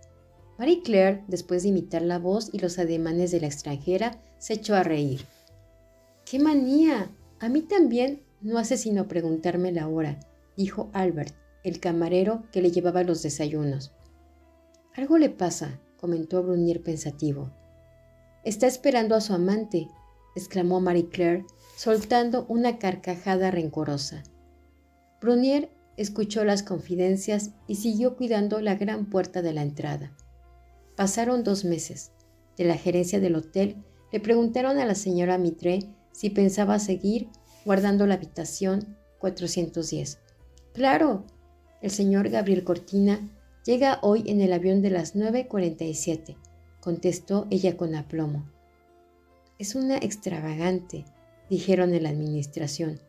Marie 0.57 0.81
Claire, 0.81 1.23
después 1.27 1.63
de 1.63 1.69
imitar 1.69 2.01
la 2.01 2.19
voz 2.19 2.49
y 2.51 2.59
los 2.59 2.79
ademanes 2.79 3.31
de 3.31 3.41
la 3.41 3.47
extranjera, 3.47 4.21
se 4.39 4.53
echó 4.53 4.75
a 4.75 4.83
reír. 4.83 5.25
¡Qué 6.25 6.39
manía! 6.39 7.11
A 7.39 7.49
mí 7.49 7.61
también 7.61 8.23
no 8.41 8.57
hace 8.57 8.77
sino 8.77 9.07
preguntarme 9.07 9.71
la 9.71 9.87
hora, 9.87 10.19
dijo 10.57 10.89
Albert, 10.93 11.35
el 11.63 11.79
camarero 11.79 12.43
que 12.51 12.61
le 12.61 12.71
llevaba 12.71 13.03
los 13.03 13.21
desayunos. 13.21 13.91
Algo 14.95 15.17
le 15.17 15.29
pasa, 15.29 15.79
comentó 15.97 16.43
Brunier 16.43 16.81
pensativo. 16.81 17.51
Está 18.43 18.67
esperando 18.67 19.15
a 19.15 19.21
su 19.21 19.33
amante, 19.33 19.87
exclamó 20.35 20.79
Marie 20.79 21.09
Claire, 21.09 21.45
soltando 21.75 22.45
una 22.47 22.79
carcajada 22.79 23.51
rencorosa. 23.51 24.23
Brunier 25.19 25.69
escuchó 25.97 26.43
las 26.43 26.63
confidencias 26.63 27.51
y 27.67 27.75
siguió 27.75 28.15
cuidando 28.15 28.59
la 28.61 28.75
gran 28.75 29.05
puerta 29.05 29.41
de 29.41 29.53
la 29.53 29.61
entrada. 29.61 30.15
Pasaron 30.95 31.43
dos 31.43 31.65
meses. 31.65 32.11
De 32.57 32.65
la 32.65 32.75
gerencia 32.75 33.19
del 33.19 33.35
hotel 33.35 33.77
le 34.11 34.19
preguntaron 34.19 34.77
a 34.79 34.85
la 34.85 34.95
señora 34.95 35.37
Mitre 35.37 35.79
si 36.11 36.29
pensaba 36.29 36.79
seguir 36.79 37.29
guardando 37.65 38.07
la 38.07 38.15
habitación 38.15 38.97
410. 39.19 40.19
Claro, 40.73 41.25
el 41.81 41.91
señor 41.91 42.29
Gabriel 42.29 42.63
Cortina 42.63 43.21
Llega 43.65 43.99
hoy 44.01 44.23
en 44.25 44.41
el 44.41 44.53
avión 44.53 44.81
de 44.81 44.89
las 44.89 45.15
9.47, 45.15 46.35
contestó 46.81 47.47
ella 47.49 47.77
con 47.77 47.95
aplomo. 47.95 48.43
Es 49.57 49.75
una 49.75 49.97
extravagante, 49.97 51.05
dijeron 51.49 51.93
en 51.93 52.03
la 52.03 52.09
administración. 52.09 52.99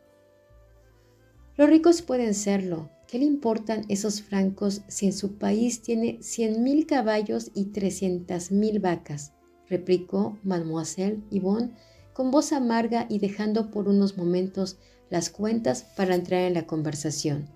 Los 1.56 1.68
ricos 1.68 2.02
pueden 2.02 2.34
serlo. 2.34 2.90
¿Qué 3.08 3.18
le 3.18 3.24
importan 3.24 3.84
esos 3.88 4.22
francos 4.22 4.82
si 4.88 5.06
en 5.06 5.12
su 5.12 5.36
país 5.38 5.82
tiene 5.82 6.22
cien 6.22 6.62
mil 6.62 6.86
caballos 6.86 7.50
y 7.54 7.66
trescientas 7.66 8.52
mil 8.52 8.78
vacas? 8.78 9.32
replicó 9.68 10.38
Mademoiselle 10.44 11.22
Yvonne 11.30 11.74
con 12.12 12.30
voz 12.30 12.52
amarga 12.52 13.06
y 13.08 13.18
dejando 13.18 13.70
por 13.70 13.88
unos 13.88 14.16
momentos 14.16 14.78
las 15.10 15.30
cuentas 15.30 15.84
para 15.96 16.14
entrar 16.14 16.42
en 16.42 16.54
la 16.54 16.66
conversación. 16.66 17.48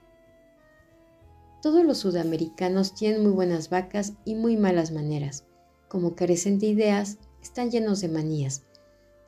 Todos 1.62 1.85
los 1.85 1.99
sudamericanos 1.99 2.94
tienen 2.94 3.23
muy 3.23 3.32
buenas 3.32 3.70
vacas 3.70 4.12
y 4.25 4.35
muy 4.35 4.56
malas 4.56 4.92
maneras. 4.92 5.44
Como 5.88 6.14
carecen 6.14 6.59
de 6.59 6.66
ideas, 6.66 7.19
están 7.43 7.71
llenos 7.71 8.00
de 8.00 8.09
manías, 8.09 8.62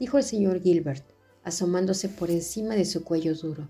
dijo 0.00 0.18
el 0.18 0.24
señor 0.24 0.60
Gilbert, 0.60 1.04
asomándose 1.44 2.08
por 2.08 2.30
encima 2.30 2.74
de 2.74 2.84
su 2.84 3.04
cuello 3.04 3.34
duro. 3.34 3.68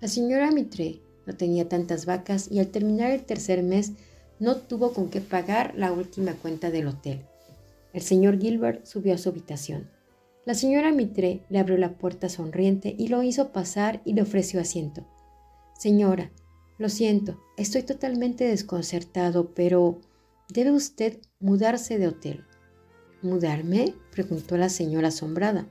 La 0.00 0.08
señora 0.08 0.50
Mitre 0.50 1.00
no 1.26 1.36
tenía 1.36 1.68
tantas 1.68 2.06
vacas 2.06 2.50
y 2.50 2.58
al 2.58 2.68
terminar 2.68 3.10
el 3.10 3.24
tercer 3.24 3.62
mes 3.62 3.92
no 4.38 4.56
tuvo 4.56 4.92
con 4.92 5.08
qué 5.08 5.20
pagar 5.20 5.74
la 5.76 5.92
última 5.92 6.34
cuenta 6.34 6.70
del 6.70 6.88
hotel. 6.88 7.24
El 7.92 8.02
señor 8.02 8.38
Gilbert 8.38 8.84
subió 8.84 9.14
a 9.14 9.18
su 9.18 9.30
habitación. 9.30 9.88
La 10.44 10.54
señora 10.54 10.92
Mitre 10.92 11.40
le 11.48 11.58
abrió 11.58 11.76
la 11.76 11.98
puerta 11.98 12.28
sonriente 12.28 12.94
y 12.96 13.08
lo 13.08 13.22
hizo 13.22 13.52
pasar 13.52 14.02
y 14.04 14.12
le 14.12 14.22
ofreció 14.22 14.60
asiento. 14.60 15.06
Señora, 15.78 16.30
lo 16.78 16.88
siento, 16.88 17.40
estoy 17.56 17.82
totalmente 17.82 18.44
desconcertado, 18.44 19.54
pero 19.54 20.00
debe 20.48 20.72
usted 20.72 21.18
mudarse 21.40 21.98
de 21.98 22.08
hotel. 22.08 22.44
¿Mudarme? 23.22 23.94
preguntó 24.12 24.56
la 24.56 24.68
señora 24.68 25.08
asombrada. 25.08 25.68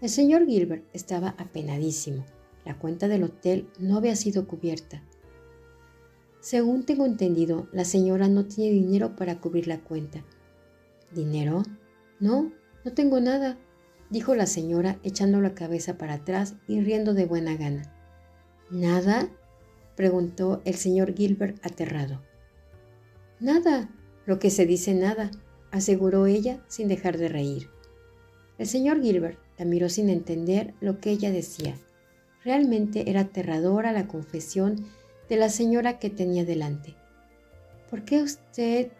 El 0.00 0.08
señor 0.08 0.46
Gilbert 0.46 0.84
estaba 0.92 1.34
apenadísimo. 1.38 2.24
La 2.64 2.78
cuenta 2.78 3.08
del 3.08 3.22
hotel 3.22 3.68
no 3.78 3.96
había 3.96 4.16
sido 4.16 4.46
cubierta. 4.46 5.02
Según 6.40 6.84
tengo 6.84 7.06
entendido, 7.06 7.68
la 7.72 7.84
señora 7.84 8.28
no 8.28 8.46
tiene 8.46 8.72
dinero 8.72 9.16
para 9.16 9.40
cubrir 9.40 9.68
la 9.68 9.80
cuenta. 9.80 10.24
¿Dinero? 11.12 11.62
No, 12.20 12.52
no 12.84 12.92
tengo 12.92 13.20
nada, 13.20 13.58
dijo 14.10 14.34
la 14.34 14.46
señora 14.46 14.98
echando 15.02 15.40
la 15.40 15.54
cabeza 15.54 15.98
para 15.98 16.14
atrás 16.14 16.54
y 16.68 16.80
riendo 16.80 17.14
de 17.14 17.26
buena 17.26 17.56
gana. 17.56 17.92
¿Nada? 18.70 19.28
preguntó 19.96 20.60
el 20.64 20.74
señor 20.74 21.14
Gilbert 21.14 21.64
aterrado. 21.64 22.22
Nada, 23.40 23.90
lo 24.24 24.38
que 24.38 24.50
se 24.50 24.64
dice 24.64 24.94
nada, 24.94 25.30
aseguró 25.70 26.26
ella 26.26 26.64
sin 26.68 26.88
dejar 26.88 27.18
de 27.18 27.28
reír. 27.28 27.68
El 28.58 28.66
señor 28.66 29.02
Gilbert 29.02 29.38
la 29.58 29.64
miró 29.66 29.88
sin 29.88 30.08
entender 30.08 30.74
lo 30.80 30.98
que 31.00 31.10
ella 31.10 31.30
decía. 31.30 31.76
Realmente 32.44 33.10
era 33.10 33.22
aterradora 33.22 33.92
la 33.92 34.08
confesión 34.08 34.86
de 35.28 35.36
la 35.36 35.48
señora 35.48 35.98
que 35.98 36.10
tenía 36.10 36.44
delante. 36.44 36.94
¿Por 37.90 38.04
qué 38.04 38.22
usted 38.22 38.90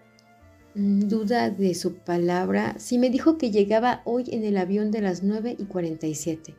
mm, 0.75 1.01
duda 1.09 1.51
de 1.51 1.75
su 1.75 1.95
palabra 1.95 2.75
si 2.79 2.99
me 2.99 3.11
dijo 3.11 3.39
que 3.39 3.51
llegaba 3.51 4.03
hoy 4.05 4.25
en 4.33 4.45
el 4.45 4.59
avión 4.59 4.91
de 4.91 5.01
las 5.01 5.23
nueve 5.23 5.57
y 5.59 5.65
cuarenta 5.65 6.07
y 6.07 6.15
siete? 6.15 6.55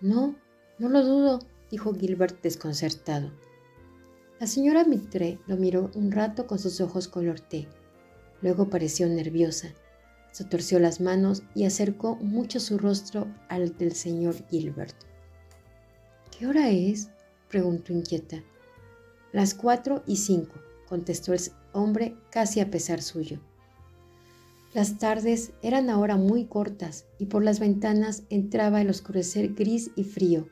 No, 0.00 0.34
no 0.78 0.88
lo 0.88 1.04
dudo, 1.04 1.38
dijo 1.70 1.94
Gilbert 1.94 2.42
desconcertado. 2.42 3.30
La 4.40 4.46
señora 4.46 4.84
Mitre 4.84 5.38
lo 5.46 5.58
miró 5.58 5.90
un 5.94 6.10
rato 6.10 6.46
con 6.46 6.58
sus 6.58 6.80
ojos 6.80 7.08
color 7.08 7.40
té. 7.40 7.68
Luego 8.40 8.70
pareció 8.70 9.06
nerviosa. 9.06 9.74
Se 10.32 10.44
torció 10.44 10.78
las 10.78 10.98
manos 10.98 11.42
y 11.54 11.66
acercó 11.66 12.16
mucho 12.16 12.58
su 12.58 12.78
rostro 12.78 13.26
al 13.50 13.76
del 13.76 13.92
señor 13.92 14.34
Gilbert. 14.48 14.96
¿Qué 16.30 16.46
hora 16.46 16.70
es? 16.70 17.10
preguntó 17.50 17.92
inquieta. 17.92 18.42
Las 19.30 19.52
cuatro 19.52 20.02
y 20.06 20.16
cinco, 20.16 20.54
contestó 20.88 21.34
el 21.34 21.40
hombre 21.74 22.16
casi 22.30 22.60
a 22.60 22.70
pesar 22.70 23.02
suyo. 23.02 23.40
Las 24.72 24.96
tardes 24.96 25.52
eran 25.60 25.90
ahora 25.90 26.16
muy 26.16 26.46
cortas 26.46 27.04
y 27.18 27.26
por 27.26 27.44
las 27.44 27.60
ventanas 27.60 28.22
entraba 28.30 28.80
el 28.80 28.88
oscurecer 28.88 29.52
gris 29.52 29.90
y 29.96 30.04
frío 30.04 30.48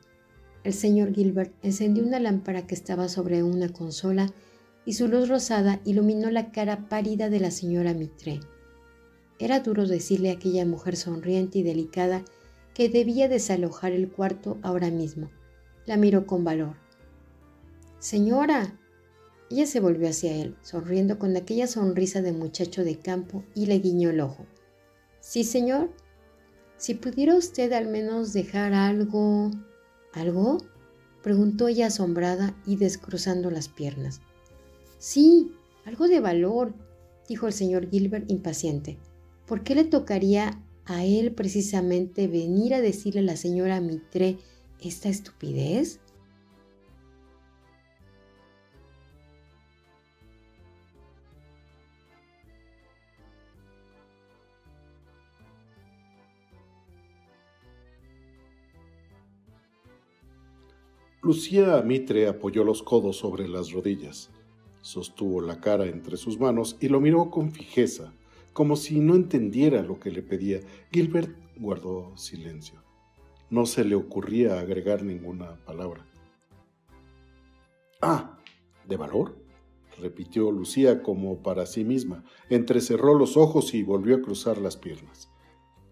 el 0.68 0.74
señor 0.74 1.14
Gilbert 1.14 1.52
encendió 1.62 2.04
una 2.04 2.20
lámpara 2.20 2.66
que 2.66 2.74
estaba 2.74 3.08
sobre 3.08 3.42
una 3.42 3.70
consola 3.70 4.30
y 4.84 4.92
su 4.92 5.08
luz 5.08 5.28
rosada 5.28 5.80
iluminó 5.84 6.30
la 6.30 6.52
cara 6.52 6.88
pálida 6.88 7.30
de 7.30 7.40
la 7.40 7.50
señora 7.50 7.94
Mitre. 7.94 8.40
Era 9.38 9.60
duro 9.60 9.86
decirle 9.86 10.30
a 10.30 10.34
aquella 10.34 10.66
mujer 10.66 10.96
sonriente 10.96 11.58
y 11.58 11.62
delicada 11.62 12.22
que 12.74 12.88
debía 12.88 13.28
desalojar 13.28 13.92
el 13.92 14.10
cuarto 14.10 14.58
ahora 14.62 14.90
mismo. 14.90 15.30
La 15.86 15.96
miró 15.96 16.26
con 16.26 16.44
valor. 16.44 16.76
Señora. 17.98 18.78
Ella 19.50 19.66
se 19.66 19.80
volvió 19.80 20.10
hacia 20.10 20.36
él, 20.36 20.54
sonriendo 20.60 21.18
con 21.18 21.34
aquella 21.34 21.66
sonrisa 21.66 22.20
de 22.20 22.32
muchacho 22.32 22.84
de 22.84 22.98
campo 22.98 23.42
y 23.54 23.64
le 23.64 23.78
guiñó 23.78 24.10
el 24.10 24.20
ojo. 24.20 24.44
Sí, 25.20 25.44
señor. 25.44 25.90
Si 26.76 26.92
pudiera 26.94 27.34
usted 27.34 27.72
al 27.72 27.88
menos 27.88 28.34
dejar 28.34 28.74
algo... 28.74 29.50
¿Algo? 30.12 30.58
preguntó 31.22 31.68
ella 31.68 31.88
asombrada 31.88 32.56
y 32.66 32.76
descruzando 32.76 33.50
las 33.50 33.68
piernas. 33.68 34.20
Sí, 34.98 35.52
algo 35.84 36.08
de 36.08 36.20
valor, 36.20 36.74
dijo 37.28 37.46
el 37.46 37.52
señor 37.52 37.90
Gilbert 37.90 38.30
impaciente. 38.30 38.98
¿Por 39.46 39.62
qué 39.62 39.74
le 39.74 39.84
tocaría 39.84 40.62
a 40.84 41.04
él 41.04 41.32
precisamente 41.32 42.28
venir 42.28 42.74
a 42.74 42.80
decirle 42.80 43.20
a 43.20 43.24
la 43.24 43.36
señora 43.36 43.80
Mitre 43.80 44.38
esta 44.80 45.08
estupidez? 45.08 46.00
Lucía 61.28 61.82
Mitre 61.82 62.26
apoyó 62.26 62.64
los 62.64 62.82
codos 62.82 63.18
sobre 63.18 63.48
las 63.48 63.70
rodillas, 63.70 64.30
sostuvo 64.80 65.42
la 65.42 65.60
cara 65.60 65.84
entre 65.84 66.16
sus 66.16 66.40
manos 66.40 66.78
y 66.80 66.88
lo 66.88 67.02
miró 67.02 67.28
con 67.28 67.52
fijeza, 67.52 68.14
como 68.54 68.76
si 68.76 68.98
no 68.98 69.14
entendiera 69.14 69.82
lo 69.82 70.00
que 70.00 70.10
le 70.10 70.22
pedía. 70.22 70.60
Gilbert 70.90 71.36
guardó 71.58 72.16
silencio. 72.16 72.82
No 73.50 73.66
se 73.66 73.84
le 73.84 73.94
ocurría 73.94 74.58
agregar 74.58 75.02
ninguna 75.02 75.56
palabra. 75.66 76.06
Ah, 78.00 78.38
¿de 78.88 78.96
valor? 78.96 79.36
repitió 80.00 80.50
Lucía 80.50 81.02
como 81.02 81.42
para 81.42 81.66
sí 81.66 81.84
misma. 81.84 82.24
Entrecerró 82.48 83.12
los 83.12 83.36
ojos 83.36 83.74
y 83.74 83.82
volvió 83.82 84.16
a 84.16 84.22
cruzar 84.22 84.56
las 84.56 84.78
piernas. 84.78 85.28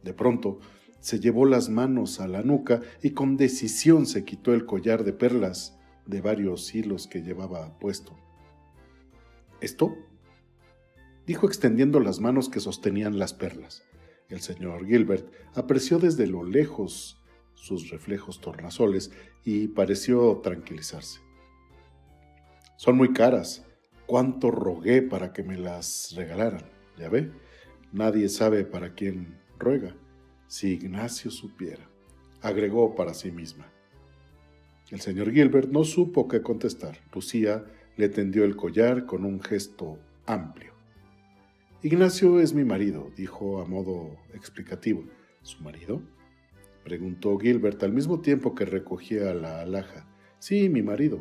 De 0.02 0.14
pronto, 0.14 0.60
se 1.06 1.20
llevó 1.20 1.46
las 1.46 1.68
manos 1.68 2.18
a 2.18 2.26
la 2.26 2.42
nuca 2.42 2.80
y 3.00 3.10
con 3.10 3.36
decisión 3.36 4.06
se 4.06 4.24
quitó 4.24 4.52
el 4.52 4.66
collar 4.66 5.04
de 5.04 5.12
perlas 5.12 5.78
de 6.04 6.20
varios 6.20 6.74
hilos 6.74 7.06
que 7.06 7.22
llevaba 7.22 7.78
puesto. 7.78 8.18
¿Esto? 9.60 9.94
dijo 11.24 11.46
extendiendo 11.46 12.00
las 12.00 12.18
manos 12.18 12.48
que 12.48 12.58
sostenían 12.58 13.20
las 13.20 13.34
perlas. 13.34 13.84
El 14.28 14.40
señor 14.40 14.84
Gilbert 14.84 15.32
apreció 15.54 16.00
desde 16.00 16.26
lo 16.26 16.42
lejos 16.42 17.22
sus 17.54 17.88
reflejos 17.90 18.40
tornasoles 18.40 19.12
y 19.44 19.68
pareció 19.68 20.40
tranquilizarse. 20.42 21.20
Son 22.78 22.96
muy 22.96 23.12
caras. 23.12 23.64
¿Cuánto 24.06 24.50
rogué 24.50 25.02
para 25.02 25.32
que 25.32 25.44
me 25.44 25.56
las 25.56 26.14
regalaran? 26.16 26.68
Ya 26.98 27.08
ve, 27.08 27.30
nadie 27.92 28.28
sabe 28.28 28.64
para 28.64 28.94
quién 28.94 29.38
ruega. 29.56 29.94
Si 30.48 30.74
Ignacio 30.74 31.30
supiera, 31.30 31.88
agregó 32.40 32.94
para 32.94 33.14
sí 33.14 33.30
misma. 33.30 33.66
El 34.90 35.00
señor 35.00 35.32
Gilbert 35.32 35.68
no 35.70 35.82
supo 35.82 36.28
qué 36.28 36.42
contestar. 36.42 36.98
Lucía 37.12 37.64
le 37.96 38.08
tendió 38.08 38.44
el 38.44 38.54
collar 38.54 39.06
con 39.06 39.24
un 39.24 39.40
gesto 39.42 39.98
amplio. 40.26 40.72
Ignacio 41.82 42.40
es 42.40 42.54
mi 42.54 42.64
marido, 42.64 43.10
dijo 43.16 43.60
a 43.60 43.64
modo 43.64 44.16
explicativo. 44.34 45.04
¿Su 45.42 45.62
marido? 45.62 46.02
preguntó 46.84 47.36
Gilbert 47.38 47.82
al 47.82 47.92
mismo 47.92 48.20
tiempo 48.20 48.54
que 48.54 48.64
recogía 48.64 49.34
la 49.34 49.60
alhaja. 49.60 50.06
Sí, 50.38 50.68
mi 50.68 50.82
marido. 50.82 51.20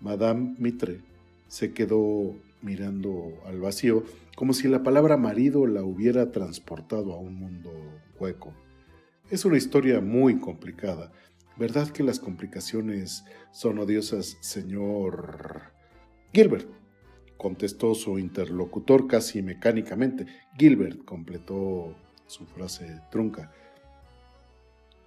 Madame 0.00 0.54
Mitre 0.58 1.02
se 1.46 1.74
quedó 1.74 2.34
mirando 2.62 3.34
al 3.44 3.60
vacío, 3.60 4.04
como 4.40 4.54
si 4.54 4.68
la 4.68 4.82
palabra 4.82 5.18
marido 5.18 5.66
la 5.66 5.82
hubiera 5.82 6.32
transportado 6.32 7.12
a 7.12 7.18
un 7.18 7.34
mundo 7.34 7.70
hueco. 8.18 8.54
Es 9.28 9.44
una 9.44 9.58
historia 9.58 10.00
muy 10.00 10.38
complicada. 10.38 11.12
¿Verdad 11.58 11.90
que 11.90 12.02
las 12.02 12.20
complicaciones 12.20 13.22
son 13.52 13.78
odiosas, 13.78 14.38
señor 14.40 15.74
Gilbert? 16.32 16.66
contestó 17.36 17.94
su 17.94 18.18
interlocutor 18.18 19.06
casi 19.06 19.42
mecánicamente. 19.42 20.24
Gilbert 20.56 21.04
completó 21.04 21.94
su 22.26 22.46
frase 22.46 22.98
trunca. 23.10 23.52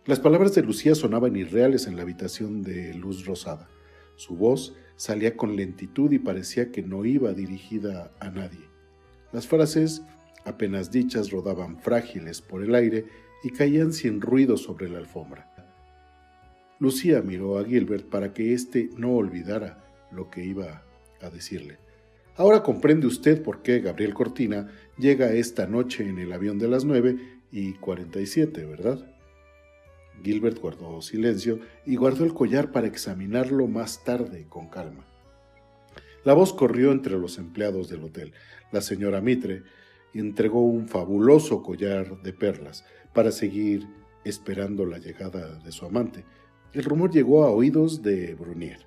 Las 0.06 0.19
palabras 0.19 0.54
de 0.54 0.62
Lucía 0.62 0.93
sonaban 0.93 1.36
irreales 1.36 1.88
en 1.88 1.96
la 1.96 2.04
habitación 2.04 2.62
de 2.62 2.93
luz 2.93 3.26
rosada. 3.26 3.67
Su 4.15 4.36
voz 4.36 4.76
salía 4.96 5.36
con 5.36 5.56
lentitud 5.56 6.12
y 6.12 6.19
parecía 6.19 6.72
que 6.72 6.84
no 6.84 7.04
iba 7.04 7.34
dirigida 7.34 8.12
a 8.19 8.30
nadie. 8.30 8.73
Las 9.34 9.48
frases, 9.48 10.04
apenas 10.46 10.91
dichas, 10.91 11.32
rodaban 11.32 11.80
frágiles 11.80 12.39
por 12.41 12.63
el 12.63 12.76
aire 12.76 13.06
y 13.43 13.50
caían 13.50 13.91
sin 13.91 14.22
ruido 14.22 14.56
sobre 14.58 14.88
la 14.88 15.00
alfombra. 15.00 15.50
Lucía 16.80 17.22
miró 17.22 17.58
a 17.58 17.65
Gilbert 17.65 18.06
para 18.10 18.32
que 18.32 18.54
éste 18.54 18.89
no 18.96 19.15
olvidara 19.15 19.84
lo 20.12 20.30
que 20.30 20.46
iba 20.46 20.84
a 21.19 21.30
decirle. 21.30 21.80
Ahora 22.36 22.62
comprende 22.62 23.08
usted 23.08 23.41
por 23.41 23.62
qué 23.62 23.80
Gabriel 23.80 24.13
Cortina 24.13 24.69
llega 24.98 25.34
esta 25.34 25.65
noche 25.65 26.08
en 26.08 26.19
el 26.19 26.32
avión 26.32 26.60
de 26.60 26.67
las 26.67 26.86
nueve 26.86 27.17
y 27.52 27.74
cuarenta 27.74 28.19
y 28.19 28.28
siete, 28.28 28.65
¿verdad? 28.65 29.04
Gilbert 30.24 30.60
guardó 30.60 31.02
silencio 31.02 31.60
y 31.86 31.96
guardó 31.96 32.24
el 32.24 32.34
collar 32.34 32.72
para 32.72 32.88
examinarlo 32.88 33.67
más 33.67 34.04
tarde 34.04 34.46
con 34.48 34.67
calma. 34.69 35.08
La 36.24 36.34
voz 36.34 36.54
corrió 36.54 36.92
entre 36.92 37.18
los 37.18 37.38
empleados 37.38 37.90
del 37.90 38.04
hotel. 38.04 38.34
La 38.72 38.82
señora 38.82 39.20
Mitre 39.20 39.64
entregó 40.14 40.62
un 40.62 40.88
fabuloso 40.88 41.62
collar 41.62 42.22
de 42.22 42.32
perlas 42.32 42.86
para 43.14 43.32
seguir 43.32 43.88
esperando 44.24 44.86
la 44.86 45.00
llegada 45.00 45.60
de 45.60 45.72
su 45.72 45.86
amante. 45.86 46.24
El 46.72 46.86
rumor 46.86 47.12
llegó 47.12 47.44
a 47.44 47.50
oídos 47.50 48.02
de 48.02 48.36
Brunier. 48.36 48.86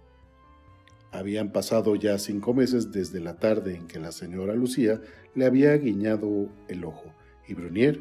Habían 1.12 1.52
pasado 1.52 1.94
ya 1.94 2.18
cinco 2.18 2.54
meses 2.54 2.90
desde 2.90 3.20
la 3.20 3.38
tarde 3.38 3.74
en 3.74 3.86
que 3.86 4.00
la 4.00 4.12
señora 4.12 4.54
Lucía 4.54 5.00
le 5.34 5.44
había 5.44 5.76
guiñado 5.76 6.48
el 6.68 6.84
ojo, 6.84 7.14
y 7.46 7.54
Brunier, 7.54 8.00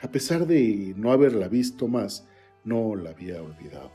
a 0.00 0.10
pesar 0.10 0.46
de 0.46 0.94
no 0.96 1.10
haberla 1.10 1.48
visto 1.48 1.88
más, 1.88 2.26
no 2.64 2.94
la 2.94 3.10
había 3.10 3.42
olvidado. 3.42 3.90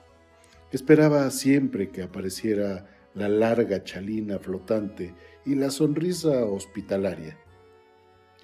Esperaba 0.71 1.29
siempre 1.31 1.89
que 1.89 2.03
apareciera 2.03 2.85
la 3.19 3.27
larga 3.27 3.83
chalina 3.83 4.39
flotante 4.39 5.13
y 5.45 5.55
la 5.55 5.69
sonrisa 5.71 6.45
hospitalaria. 6.45 7.37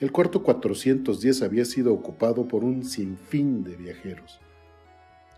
El 0.01 0.11
cuarto 0.11 0.43
410 0.43 1.41
había 1.43 1.63
sido 1.63 1.93
ocupado 1.93 2.45
por 2.45 2.65
un 2.65 2.83
sinfín 2.83 3.63
de 3.63 3.77
viajeros 3.77 4.41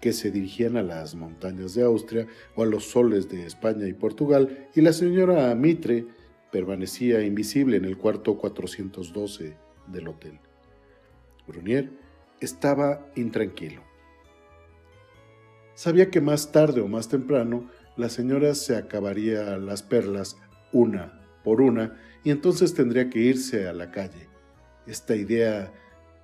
que 0.02 0.12
se 0.12 0.32
dirigían 0.32 0.76
a 0.78 0.84
las 0.84 1.14
montañas 1.14 1.76
de 1.76 1.84
Austria 1.84 2.28
o 2.56 2.64
a 2.64 2.66
los 2.66 2.86
soles 2.86 3.30
de 3.30 3.46
España 3.46 3.88
y 3.88 3.94
Portugal, 3.94 4.70
y 4.76 4.82
la 4.82 4.94
señora 4.94 5.54
Mitre 5.56 6.06
permanecía 6.52 7.22
invisible 7.24 7.78
en 7.78 7.86
el 7.86 7.98
cuarto 7.98 8.38
412 8.38 9.56
del 9.88 10.08
hotel. 10.08 10.40
Brunier 11.48 11.92
estaba 12.40 13.08
intranquilo. 13.16 13.82
Sabía 15.74 16.10
que 16.10 16.22
más 16.22 16.52
tarde 16.52 16.82
o 16.82 16.88
más 16.88 17.08
temprano 17.08 17.70
la 17.98 18.10
señora 18.10 18.54
se 18.56 18.76
acabaría 18.76 19.58
las 19.58 19.84
perlas 19.84 20.38
una 20.72 21.22
por 21.44 21.62
una 21.62 22.00
y 22.24 22.32
entonces 22.32 22.74
tendría 22.74 23.10
que 23.10 23.20
irse 23.20 23.68
a 23.68 23.74
la 23.74 23.92
calle. 23.92 24.28
Esta 24.86 25.16
idea 25.16 25.74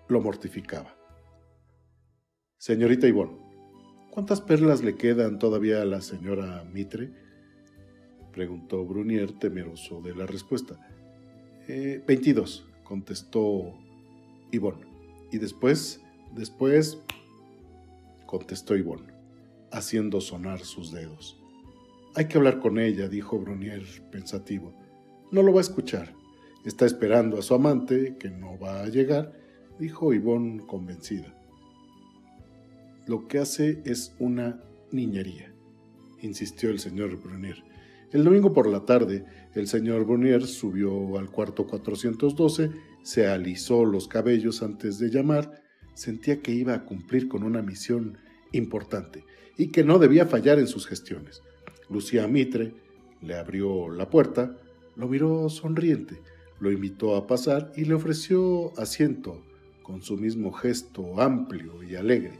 lo 0.08 0.22
mortificaba. 0.22 0.96
Señorita 2.58 3.08
Ivonne, 3.08 3.44
¿Cuántas 4.14 4.42
perlas 4.42 4.84
le 4.84 4.96
quedan 4.96 5.40
todavía 5.40 5.82
a 5.82 5.86
la 5.86 6.00
señora 6.00 6.64
Mitre? 6.72 7.10
preguntó 8.32 8.86
Brunier, 8.86 9.32
temeroso 9.32 10.02
de 10.02 10.14
la 10.14 10.28
respuesta. 10.28 10.78
Eh, 11.68 12.04
veintidós, 12.06 12.64
contestó 12.84 13.74
Ivonne. 14.52 14.86
Y 15.32 15.40
después, 15.40 16.00
después, 16.36 17.00
contestó 18.28 18.76
Ivonne, 18.76 19.12
haciendo 19.72 20.22
sonar 20.22 20.60
sus 20.60 20.92
dedos. 20.92 21.43
Hay 22.16 22.28
que 22.28 22.38
hablar 22.38 22.60
con 22.60 22.80
ella, 22.80 23.08
dijo 23.08 23.40
Brunier 23.40 23.84
pensativo. 24.12 24.74
No 25.32 25.42
lo 25.42 25.54
va 25.54 25.60
a 25.60 25.62
escuchar. 25.62 26.14
Está 26.66 26.86
esperando 26.86 27.38
a 27.38 27.42
su 27.42 27.54
amante, 27.54 28.16
que 28.20 28.30
no 28.30 28.58
va 28.58 28.82
a 28.82 28.88
llegar, 28.88 29.34
dijo 29.80 30.14
Ivonne 30.14 30.66
convencida 30.66 31.36
lo 33.08 33.28
que 33.28 33.40
hace 33.40 33.82
es 33.86 34.16
una 34.20 34.62
niñería, 34.92 35.54
insistió 36.22 36.70
el 36.70 36.80
señor 36.80 37.22
Brunier. 37.22 37.64
El 38.12 38.24
domingo 38.24 38.54
por 38.54 38.68
la 38.68 38.86
tarde, 38.86 39.26
el 39.56 39.68
señor 39.68 40.06
Brunier 40.06 40.46
subió 40.46 41.18
al 41.18 41.30
cuarto 41.30 41.66
412, 41.66 42.72
se 43.02 43.28
alisó 43.28 43.86
los 43.86 44.08
cabellos 44.08 44.62
antes 44.62 45.00
de 45.00 45.10
llamar, 45.10 45.52
sentía 45.96 46.42
que 46.42 46.52
iba 46.52 46.74
a 46.74 46.86
cumplir 46.86 47.28
con 47.28 47.44
una 47.44 47.62
misión 47.62 48.18
importante 48.52 49.26
y 49.58 49.68
que 49.70 49.84
no 49.84 50.00
debía 50.00 50.26
fallar 50.26 50.60
en 50.60 50.68
sus 50.68 50.88
gestiones. 50.88 51.42
Lucía 51.94 52.28
Mitre 52.28 52.74
le 53.22 53.38
abrió 53.38 53.90
la 53.90 54.10
puerta, 54.10 54.58
lo 54.96 55.08
miró 55.08 55.48
sonriente, 55.50 56.20
lo 56.60 56.72
invitó 56.72 57.16
a 57.16 57.28
pasar 57.28 57.72
y 57.76 57.86
le 57.86 57.94
ofreció 57.94 58.78
asiento 58.80 59.42
con 59.84 60.02
su 60.02 60.18
mismo 60.18 60.52
gesto 60.52 61.22
amplio 61.22 61.84
y 61.84 61.96
alegre. 61.96 62.40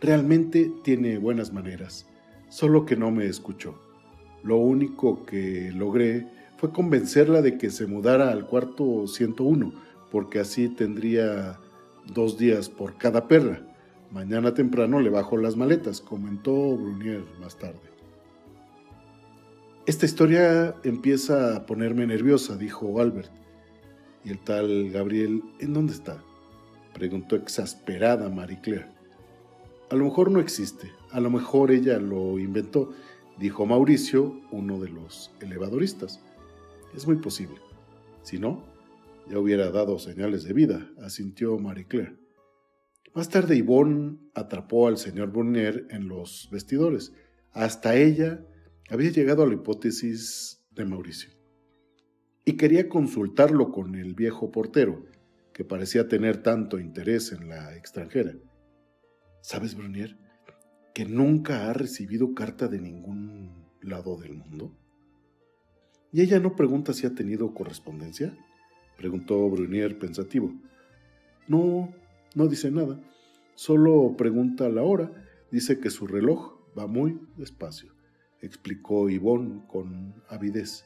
Realmente 0.00 0.70
tiene 0.82 1.18
buenas 1.18 1.52
maneras, 1.52 2.06
solo 2.48 2.84
que 2.84 2.96
no 2.96 3.10
me 3.10 3.26
escuchó. 3.26 3.78
Lo 4.42 4.56
único 4.56 5.24
que 5.24 5.72
logré 5.74 6.26
fue 6.56 6.72
convencerla 6.72 7.42
de 7.42 7.58
que 7.58 7.70
se 7.70 7.86
mudara 7.86 8.30
al 8.30 8.46
cuarto 8.46 9.06
101, 9.06 9.72
porque 10.10 10.40
así 10.40 10.68
tendría 10.68 11.58
dos 12.12 12.38
días 12.38 12.68
por 12.68 12.96
cada 12.96 13.28
perra. 13.28 13.69
Mañana 14.10 14.54
temprano 14.54 15.00
le 15.00 15.08
bajo 15.08 15.36
las 15.36 15.56
maletas, 15.56 16.00
comentó 16.00 16.76
Brunier 16.76 17.24
más 17.40 17.56
tarde. 17.56 17.78
Esta 19.86 20.04
historia 20.04 20.74
empieza 20.82 21.56
a 21.56 21.66
ponerme 21.66 22.06
nerviosa, 22.06 22.56
dijo 22.56 23.00
Albert. 23.00 23.30
¿Y 24.24 24.30
el 24.30 24.38
tal 24.40 24.90
Gabriel 24.90 25.42
en 25.60 25.72
dónde 25.72 25.92
está? 25.92 26.22
preguntó 26.92 27.36
exasperada 27.36 28.28
Marie 28.28 28.60
Claire. 28.60 28.86
A 29.90 29.94
lo 29.94 30.04
mejor 30.04 30.30
no 30.30 30.40
existe, 30.40 30.92
a 31.10 31.20
lo 31.20 31.30
mejor 31.30 31.70
ella 31.70 31.98
lo 31.98 32.38
inventó, 32.38 32.92
dijo 33.38 33.64
Mauricio, 33.64 34.40
uno 34.50 34.78
de 34.80 34.90
los 34.90 35.32
elevadoristas. 35.40 36.20
Es 36.94 37.06
muy 37.06 37.16
posible. 37.16 37.56
Si 38.22 38.38
no, 38.38 38.62
ya 39.28 39.38
hubiera 39.38 39.70
dado 39.70 39.98
señales 39.98 40.44
de 40.44 40.52
vida, 40.52 40.90
asintió 41.00 41.58
Marie 41.58 41.86
Claire. 41.86 42.19
Más 43.12 43.28
tarde 43.28 43.58
Yvonne 43.58 44.18
atrapó 44.34 44.86
al 44.86 44.96
señor 44.96 45.32
Bonnier 45.32 45.86
en 45.90 46.06
los 46.06 46.48
vestidores. 46.52 47.12
Hasta 47.52 47.96
ella 47.96 48.40
había 48.88 49.10
llegado 49.10 49.42
a 49.42 49.46
la 49.46 49.54
hipótesis 49.54 50.64
de 50.70 50.84
Mauricio. 50.84 51.30
Y 52.44 52.56
quería 52.56 52.88
consultarlo 52.88 53.72
con 53.72 53.96
el 53.96 54.14
viejo 54.14 54.52
portero, 54.52 55.06
que 55.52 55.64
parecía 55.64 56.08
tener 56.08 56.42
tanto 56.42 56.78
interés 56.78 57.32
en 57.32 57.48
la 57.48 57.76
extranjera. 57.76 58.34
¿Sabes, 59.42 59.74
Brunier, 59.74 60.16
que 60.94 61.04
nunca 61.04 61.68
ha 61.68 61.72
recibido 61.72 62.34
carta 62.34 62.68
de 62.68 62.80
ningún 62.80 63.66
lado 63.82 64.16
del 64.16 64.34
mundo? 64.34 64.72
¿Y 66.12 66.22
ella 66.22 66.38
no 66.38 66.54
pregunta 66.54 66.92
si 66.92 67.06
ha 67.06 67.14
tenido 67.14 67.54
correspondencia? 67.54 68.36
Preguntó 68.96 69.48
Brunier 69.48 69.98
pensativo. 69.98 70.52
No, 71.48 71.92
no 72.34 72.46
dice 72.46 72.70
nada. 72.70 73.00
Solo 73.54 74.14
pregunta 74.16 74.68
la 74.68 74.82
hora. 74.82 75.12
Dice 75.50 75.80
que 75.80 75.90
su 75.90 76.06
reloj 76.06 76.58
va 76.78 76.86
muy 76.86 77.18
despacio, 77.36 77.92
explicó 78.40 79.08
Yvonne 79.10 79.62
con 79.66 80.14
avidez. 80.28 80.84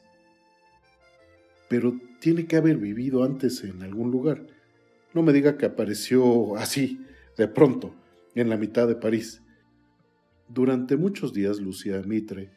Pero 1.69 1.99
tiene 2.19 2.47
que 2.47 2.57
haber 2.57 2.77
vivido 2.77 3.23
antes 3.23 3.63
en 3.63 3.83
algún 3.83 4.11
lugar. 4.11 4.45
No 5.13 5.21
me 5.21 5.33
diga 5.33 5.57
que 5.57 5.65
apareció 5.65 6.55
así, 6.57 7.05
de 7.37 7.47
pronto 7.47 7.93
en 8.33 8.49
la 8.49 8.57
mitad 8.57 8.87
de 8.87 8.95
París. 8.95 9.41
Durante 10.47 10.97
muchos 10.97 11.33
días 11.33 11.59
Lucía 11.59 12.01
Mitre 12.05 12.49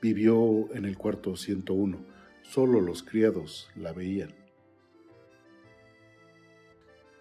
vivió 0.00 0.72
en 0.74 0.84
el 0.84 0.96
cuarto 0.96 1.36
101. 1.36 1.98
Solo 2.42 2.80
los 2.80 3.02
criados 3.02 3.68
la 3.74 3.92
veían. 3.92 4.45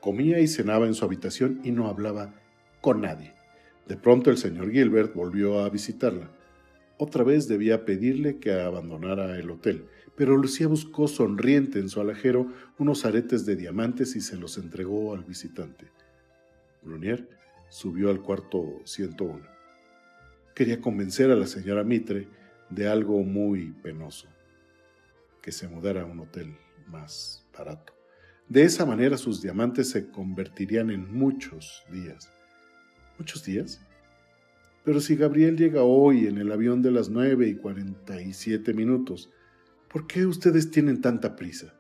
Comía 0.06 0.40
y 0.40 0.48
cenaba 0.48 0.86
en 0.86 0.94
su 0.94 1.04
habitación 1.04 1.62
y 1.64 1.72
no 1.72 1.88
hablaba 1.88 2.32
con 2.80 3.02
nadie. 3.02 3.34
De 3.88 3.98
pronto 3.98 4.30
el 4.30 4.38
señor 4.38 4.70
Gilbert 4.70 5.16
volvió 5.16 5.62
a 5.62 5.70
visitarla. 5.72 6.30
Otra 7.00 7.24
vez 7.24 7.48
debía 7.48 7.86
pedirle 7.86 8.38
que 8.38 8.54
abandonara 8.54 9.36
el 9.40 9.50
hotel, 9.50 9.88
pero 10.16 10.38
Lucía 10.38 10.68
buscó 10.68 11.08
sonriente 11.08 11.80
en 11.80 11.90
su 11.90 12.02
alajero 12.02 12.54
unos 12.78 13.04
aretes 13.04 13.48
de 13.48 13.56
diamantes 13.56 14.16
y 14.16 14.22
se 14.22 14.38
los 14.38 14.60
entregó 14.60 15.16
al 15.16 15.24
visitante. 15.24 15.88
Brunier 16.84 17.28
subió 17.70 18.12
al 18.12 18.22
cuarto 18.22 18.82
101. 18.84 19.42
Quería 20.54 20.80
convencer 20.82 21.32
a 21.32 21.36
la 21.36 21.48
señora 21.48 21.84
Mitre 21.84 22.28
de 22.70 22.88
algo 22.88 23.24
muy 23.24 23.72
penoso. 23.82 24.28
que 25.42 25.52
se 25.52 25.68
mudara 25.68 26.04
a 26.04 26.06
un 26.06 26.20
hotel 26.20 26.56
más 26.86 27.44
barato. 27.58 27.95
De 28.48 28.64
esa 28.64 28.86
manera 28.86 29.18
sus 29.18 29.42
diamantes 29.42 29.90
se 29.90 30.12
convertirían 30.12 30.92
en 30.92 31.12
muchos 31.12 31.84
días. 31.92 32.30
¿Muchos 33.18 33.44
días? 33.44 33.82
Pero 34.84 35.02
si 35.02 35.16
Gabriel 35.16 35.58
llega 35.58 35.82
hoy 35.82 36.28
en 36.28 36.38
el 36.38 36.52
avión 36.52 36.84
de 36.84 36.92
las 36.92 37.10
nueve 37.10 37.48
y 37.48 37.56
cuarenta 37.56 38.22
y 38.22 38.34
siete 38.34 38.74
minutos, 38.74 39.32
¿por 39.90 40.06
qué 40.06 40.28
ustedes 40.28 40.70
tienen 40.70 41.02
tanta 41.02 41.36
prisa? 41.36 41.74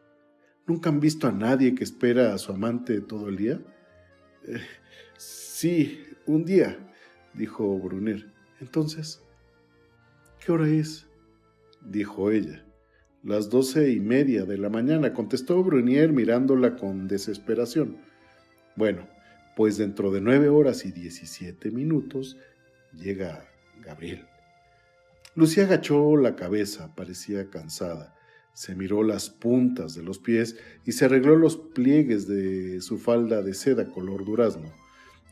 ¿Nunca 0.65 0.89
han 0.89 0.99
visto 0.99 1.27
a 1.27 1.31
nadie 1.31 1.75
que 1.75 1.83
espera 1.83 2.33
a 2.33 2.37
su 2.39 2.51
amante 2.51 2.99
todo 3.01 3.29
el 3.29 3.35
día? 3.35 3.61
Eh, 4.47 4.59
sí, 5.17 5.99
un 6.25 6.45
día, 6.45 6.79
dijo 7.35 7.77
Brunner. 7.77 8.33
Entonces, 8.59 9.21
¿qué 10.39 10.51
hora 10.51 10.67
es? 10.67 11.07
dijo 11.81 12.31
ella. 12.31 12.64
Las 13.25 13.49
doce 13.49 13.89
y 13.89 13.99
media 13.99 14.45
de 14.45 14.55
la 14.59 14.69
mañana, 14.69 15.11
contestó 15.11 15.63
Brunier 15.63 16.13
mirándola 16.13 16.75
con 16.75 17.07
desesperación. 17.07 17.97
Bueno, 18.75 19.07
pues 19.55 19.79
dentro 19.79 20.11
de 20.11 20.21
nueve 20.21 20.49
horas 20.49 20.85
y 20.85 20.91
diecisiete 20.91 21.71
minutos 21.71 22.37
llega 22.93 23.49
Gabriel. 23.83 24.27
Lucía 25.33 25.63
agachó 25.63 26.17
la 26.17 26.35
cabeza, 26.35 26.93
parecía 26.93 27.49
cansada. 27.49 28.13
Se 28.53 28.75
miró 28.75 29.01
las 29.01 29.31
puntas 29.31 29.95
de 29.95 30.03
los 30.03 30.19
pies 30.19 30.57
y 30.85 30.91
se 30.91 31.05
arregló 31.05 31.35
los 31.35 31.57
pliegues 31.57 32.27
de 32.27 32.79
su 32.79 32.99
falda 32.99 33.41
de 33.41 33.55
seda 33.55 33.89
color 33.89 34.23
durazno. 34.23 34.71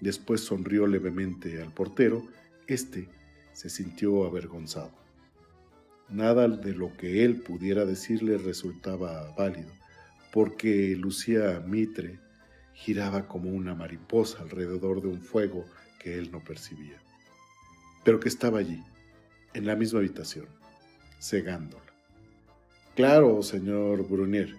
Después 0.01 0.41
sonrió 0.41 0.87
levemente 0.87 1.61
al 1.61 1.71
portero. 1.71 2.27
Este 2.65 3.07
se 3.53 3.69
sintió 3.69 4.25
avergonzado. 4.25 5.02
Nada 6.09 6.47
de 6.47 6.73
lo 6.73 6.95
que 6.97 7.23
él 7.25 7.41
pudiera 7.41 7.85
decirle 7.85 8.37
resultaba 8.37 9.33
válido, 9.35 9.71
porque 10.31 10.95
Lucía 10.95 11.63
Mitre 11.65 12.19
giraba 12.73 13.27
como 13.27 13.49
una 13.49 13.75
mariposa 13.75 14.41
alrededor 14.41 15.01
de 15.01 15.07
un 15.07 15.21
fuego 15.21 15.65
que 15.99 16.17
él 16.17 16.31
no 16.31 16.43
percibía, 16.43 16.97
pero 18.03 18.19
que 18.19 18.29
estaba 18.29 18.59
allí, 18.59 18.83
en 19.53 19.65
la 19.65 19.75
misma 19.75 19.99
habitación, 19.99 20.47
cegándola. 21.21 21.83
Claro, 22.95 23.41
señor 23.41 24.07
Brunier, 24.07 24.53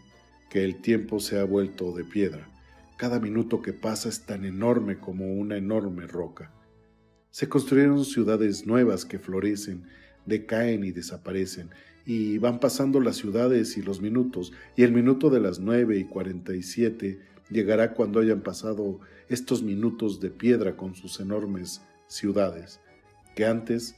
que 0.51 0.65
el 0.65 0.81
tiempo 0.81 1.21
se 1.21 1.39
ha 1.39 1.45
vuelto 1.45 1.93
de 1.93 2.05
piedra. 2.05 2.49
Cada 2.97 3.21
minuto 3.21 3.61
que 3.61 3.73
pasa 3.73 4.09
es 4.09 4.25
tan 4.25 4.45
enorme 4.45 4.99
como 4.99 5.35
una 5.35 5.57
enorme 5.57 6.07
roca. 6.07 6.53
Se 7.31 7.49
construyeron 7.49 8.05
ciudades 8.05 8.67
nuevas 8.67 9.05
que 9.05 9.19
florecen 9.19 9.85
decaen 10.27 10.85
y 10.85 10.91
desaparecen, 10.91 11.71
y 12.07 12.39
van 12.39 12.61
pasando 12.61 13.01
las 13.01 13.17
ciudades 13.17 13.77
y 13.77 13.83
los 13.83 14.01
minutos, 14.01 14.53
y 14.77 14.83
el 14.83 14.93
minuto 14.93 15.31
de 15.31 15.41
las 15.41 15.59
nueve 15.59 15.99
y 15.99 16.05
cuarenta 16.05 16.55
y 16.55 16.63
siete 16.63 17.21
llegará 17.51 17.93
cuando 17.93 18.21
hayan 18.21 18.43
pasado 18.43 19.01
estos 19.29 19.63
minutos 19.63 20.21
de 20.21 20.31
piedra 20.31 20.77
con 20.77 20.95
sus 20.95 21.21
enormes 21.21 21.83
ciudades, 22.07 22.81
que 23.35 23.47
antes 23.47 23.97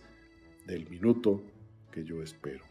del 0.67 0.89
minuto 0.89 1.43
que 1.91 2.05
yo 2.05 2.23
espero. 2.23 2.65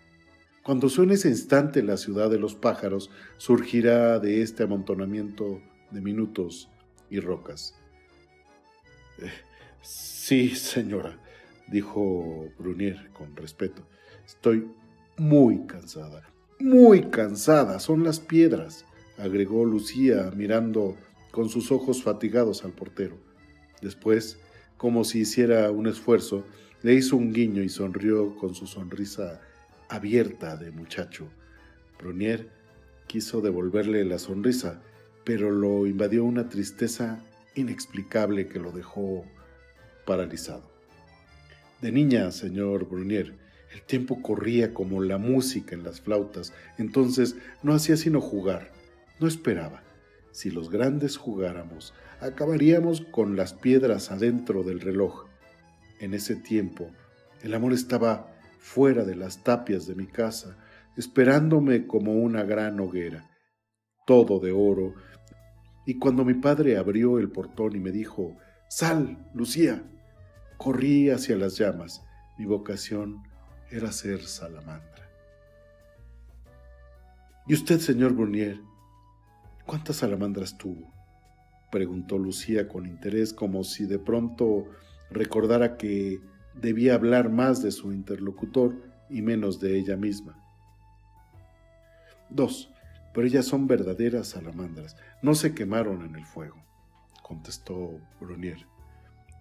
Cuando 0.63 0.89
suene 0.89 1.13
ese 1.13 1.30
instante 1.30 1.84
la 1.84 1.98
ciudad 1.98 2.30
de 2.30 2.39
los 2.39 2.56
pájaros, 2.56 3.12
surgirá 3.38 4.20
de 4.20 4.41
este 4.41 4.63
amontonamiento 4.63 5.62
de 5.91 6.02
minutos 6.02 6.70
y 7.10 7.20
rocas. 7.20 7.76
Eh, 9.20 9.30
sí, 9.82 10.50
señora, 10.50 11.20
dijo 11.67 12.49
Brunier 12.58 13.10
con 13.13 13.36
respeto. 13.36 13.84
Estoy 14.25 14.67
muy 15.17 15.65
cansada, 15.65 16.23
muy 16.60 17.10
cansada. 17.10 17.80
Son 17.80 18.04
las 18.04 18.19
piedras, 18.19 18.86
agregó 19.17 19.65
Lucía 19.65 20.32
mirando 20.36 20.95
con 21.32 21.49
sus 21.49 21.71
ojos 21.71 22.04
fatigados 22.04 22.63
al 22.63 22.71
portero. 22.71 23.17
Después, 23.82 24.39
como 24.78 25.04
si 25.04 25.19
hiciera 25.19 25.71
un 25.71 25.88
esfuerzo, 25.88 26.45
le 26.82 26.93
hizo 26.93 27.17
un 27.17 27.34
guiño 27.34 27.63
y 27.63 27.69
sonrió 27.69 28.36
con 28.36 28.56
su 28.56 28.67
sonrisa 28.67 29.41
abierta 29.89 30.58
de 30.58 30.71
muchacho. 30.71 31.28
Brunier 31.99 32.49
quiso 33.08 33.41
devolverle 33.41 34.04
la 34.06 34.19
sonrisa, 34.19 34.82
pero 35.23 35.51
lo 35.51 35.88
invadió 35.88 36.23
una 36.23 36.49
tristeza 36.49 37.19
inexplicable 37.56 38.47
que 38.47 38.60
lo 38.60 38.71
dejó 38.71 39.25
paralizado. 40.06 40.75
De 41.86 41.91
niña, 41.91 42.32
señor 42.32 42.89
Brunier, 42.89 43.38
el 43.71 43.84
tiempo 43.84 44.19
corría 44.24 44.74
como 44.74 45.04
la 45.04 45.19
música 45.19 45.76
en 45.76 45.84
las 45.84 46.02
flautas, 46.02 46.52
entonces 46.80 47.36
no 47.62 47.76
hacía 47.76 47.95
sino 47.95 48.21
jugar, 48.21 48.71
no 49.19 49.28
esperaba. 49.28 49.84
Si 50.32 50.50
los 50.50 50.71
grandes 50.71 51.15
jugáramos, 51.15 51.93
acabaríamos 52.21 53.02
con 53.02 53.36
las 53.36 53.54
piedras 53.54 54.10
adentro 54.10 54.63
del 54.63 54.82
reloj. 54.82 55.28
En 56.00 56.15
ese 56.15 56.36
tiempo, 56.36 56.89
el 57.43 57.54
amor 57.54 57.71
estaba 57.71 58.36
fuera 58.58 59.04
de 59.04 59.15
las 59.15 59.43
tapias 59.43 59.86
de 59.86 59.93
mi 59.93 60.08
casa, 60.08 60.58
esperándome 60.98 61.86
como 61.86 62.15
una 62.15 62.41
gran 62.45 62.80
hoguera, 62.80 63.30
todo 64.08 64.39
de 64.39 64.52
oro, 64.52 64.95
y 65.86 66.00
cuando 66.00 66.26
mi 66.26 66.34
padre 66.34 66.78
abrió 66.78 67.19
el 67.19 67.30
portón 67.30 67.76
y 67.76 67.80
me 67.80 67.91
dijo, 67.91 68.36
Sal, 68.69 69.30
Lucía, 69.36 69.84
Corrí 70.58 71.10
hacia 71.10 71.36
las 71.36 71.58
llamas. 71.58 72.04
Mi 72.38 72.46
vocación 72.46 73.24
era 73.70 73.91
ser 73.91 74.24
salamandra. 74.24 75.10
¿Y 77.48 77.54
usted, 77.54 77.80
señor 77.80 78.13
Brunier, 78.13 78.60
cuántas 79.65 79.98
salamandras 79.98 80.58
tuvo? 80.58 80.91
preguntó 81.72 82.18
Lucía 82.18 82.68
con 82.68 82.86
interés, 82.86 83.34
como 83.34 83.63
si 83.63 83.86
de 83.86 84.00
pronto 84.00 84.65
recordara 85.12 85.78
que 85.78 86.22
debía 86.54 86.96
hablar 86.96 87.30
más 87.30 87.62
de 87.62 87.72
su 87.72 87.91
interlocutor 87.91 88.76
y 89.10 89.22
menos 89.22 89.60
de 89.60 89.78
ella 89.78 89.98
misma. 89.98 90.41
Dos, 92.30 92.72
pero 93.13 93.28
ellas 93.28 93.46
son 93.46 93.68
verdaderas 93.68 94.30
salamandras, 94.30 94.96
no 95.22 95.36
se 95.36 95.54
quemaron 95.54 96.04
en 96.06 96.15
el 96.15 96.26
fuego, 96.26 96.63
contestó 97.22 98.00
Brunier. 98.20 98.65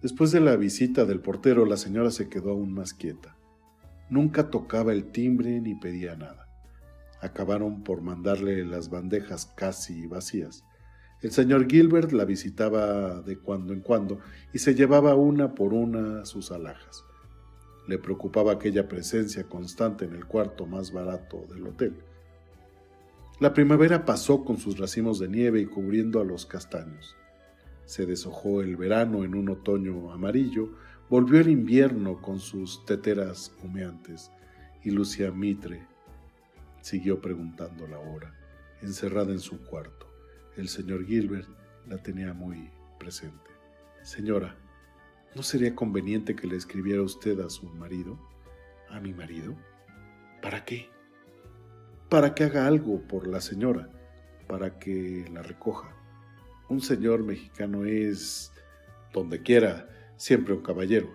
Después 0.05 0.31
de 0.31 0.39
la 0.39 0.55
visita 0.55 1.03
del 1.05 1.19
portero, 1.19 1.65
la 1.65 1.77
señora 1.77 2.11
se 2.11 2.29
quedó 2.29 2.51
aún 2.51 2.75
más 2.75 2.93
quieta. 2.93 3.35
Nunca 4.07 4.51
tocaba 4.51 4.93
el 4.93 5.05
timbre 5.05 5.59
ni 5.61 5.73
pedía 5.73 6.15
nada. 6.15 6.47
Acabaron 7.21 7.83
por 7.83 8.03
mandarle 8.03 8.63
las 8.65 8.91
bandejas 8.91 9.47
casi 9.47 10.05
vacías. 10.05 10.63
El 11.23 11.31
señor 11.31 11.67
Gilbert 11.67 12.11
la 12.11 12.23
visitaba 12.23 13.23
de 13.23 13.39
cuando 13.39 13.73
en 13.73 13.81
cuando 13.81 14.19
y 14.53 14.59
se 14.59 14.75
llevaba 14.75 15.15
una 15.15 15.55
por 15.55 15.73
una 15.73 16.23
sus 16.23 16.51
alhajas. 16.51 17.03
Le 17.87 17.97
preocupaba 17.97 18.51
aquella 18.51 18.87
presencia 18.87 19.45
constante 19.45 20.05
en 20.05 20.13
el 20.13 20.27
cuarto 20.27 20.67
más 20.67 20.93
barato 20.93 21.47
del 21.51 21.65
hotel. 21.65 21.95
La 23.39 23.55
primavera 23.55 24.05
pasó 24.05 24.45
con 24.45 24.57
sus 24.57 24.77
racimos 24.77 25.17
de 25.17 25.29
nieve 25.29 25.61
y 25.61 25.65
cubriendo 25.65 26.21
a 26.21 26.23
los 26.23 26.45
castaños. 26.45 27.15
Se 27.85 28.05
deshojó 28.05 28.61
el 28.61 28.77
verano 28.77 29.23
en 29.23 29.35
un 29.35 29.49
otoño 29.49 30.11
amarillo, 30.11 30.69
volvió 31.09 31.39
el 31.39 31.49
invierno 31.49 32.21
con 32.21 32.39
sus 32.39 32.85
teteras 32.85 33.55
humeantes 33.63 34.31
y 34.83 34.91
Lucia 34.91 35.31
Mitre 35.31 35.85
siguió 36.81 37.19
preguntando 37.19 37.87
la 37.87 37.97
hora, 37.97 38.33
encerrada 38.81 39.31
en 39.31 39.39
su 39.39 39.63
cuarto. 39.65 40.07
El 40.55 40.69
señor 40.69 41.05
Gilbert 41.05 41.47
la 41.87 41.97
tenía 41.97 42.33
muy 42.33 42.69
presente. 42.99 43.49
Señora, 44.03 44.55
¿no 45.35 45.41
sería 45.41 45.73
conveniente 45.73 46.35
que 46.35 46.45
le 46.45 46.55
escribiera 46.55 47.01
usted 47.01 47.39
a 47.39 47.49
su 47.49 47.67
marido? 47.69 48.19
¿A 48.89 48.99
mi 48.99 49.13
marido? 49.13 49.55
¿Para 50.43 50.63
qué? 50.63 50.87
Para 52.07 52.35
que 52.35 52.43
haga 52.43 52.67
algo 52.67 53.01
por 53.07 53.25
la 53.25 53.41
señora, 53.41 53.89
para 54.47 54.77
que 54.77 55.25
la 55.33 55.41
recoja. 55.41 55.94
Un 56.67 56.81
señor 56.81 57.23
mexicano 57.23 57.85
es, 57.85 58.51
donde 59.13 59.41
quiera, 59.41 59.87
siempre 60.17 60.53
un 60.53 60.61
caballero. 60.61 61.09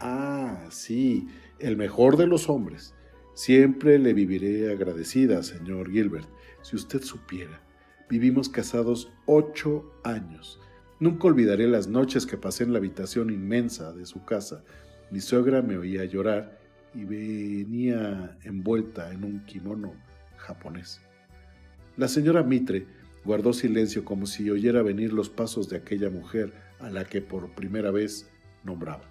Ah, 0.00 0.66
sí, 0.70 1.28
el 1.58 1.76
mejor 1.76 2.16
de 2.16 2.26
los 2.26 2.48
hombres. 2.48 2.94
Siempre 3.34 3.98
le 3.98 4.12
viviré 4.12 4.70
agradecida, 4.70 5.42
señor 5.42 5.90
Gilbert. 5.90 6.28
Si 6.62 6.76
usted 6.76 7.02
supiera, 7.02 7.60
vivimos 8.08 8.48
casados 8.48 9.10
ocho 9.26 9.92
años. 10.04 10.60
Nunca 11.00 11.26
olvidaré 11.26 11.66
las 11.66 11.88
noches 11.88 12.26
que 12.26 12.36
pasé 12.36 12.64
en 12.64 12.72
la 12.72 12.78
habitación 12.78 13.30
inmensa 13.30 13.92
de 13.92 14.06
su 14.06 14.24
casa. 14.24 14.62
Mi 15.10 15.20
suegra 15.20 15.62
me 15.62 15.76
oía 15.76 16.04
llorar 16.04 16.58
y 16.94 17.04
venía 17.04 18.38
envuelta 18.42 19.12
en 19.12 19.24
un 19.24 19.44
kimono 19.44 19.94
japonés. 20.36 21.00
La 21.96 22.08
señora 22.08 22.42
Mitre 22.42 22.86
Guardó 23.24 23.52
silencio 23.52 24.04
como 24.04 24.26
si 24.26 24.50
oyera 24.50 24.82
venir 24.82 25.12
los 25.12 25.30
pasos 25.30 25.68
de 25.68 25.78
aquella 25.78 26.10
mujer 26.10 26.52
a 26.78 26.90
la 26.90 27.04
que 27.04 27.22
por 27.22 27.54
primera 27.54 27.90
vez 27.90 28.30
nombraba. 28.64 29.10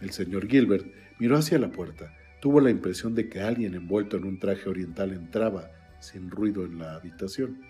El 0.00 0.10
señor 0.10 0.46
Gilbert 0.46 0.86
miró 1.18 1.36
hacia 1.38 1.58
la 1.58 1.70
puerta, 1.70 2.14
tuvo 2.40 2.60
la 2.60 2.70
impresión 2.70 3.14
de 3.14 3.28
que 3.28 3.40
alguien 3.40 3.74
envuelto 3.74 4.16
en 4.16 4.24
un 4.24 4.38
traje 4.38 4.68
oriental 4.68 5.12
entraba 5.12 5.70
sin 6.00 6.30
ruido 6.30 6.64
en 6.64 6.78
la 6.78 6.94
habitación. 6.94 7.60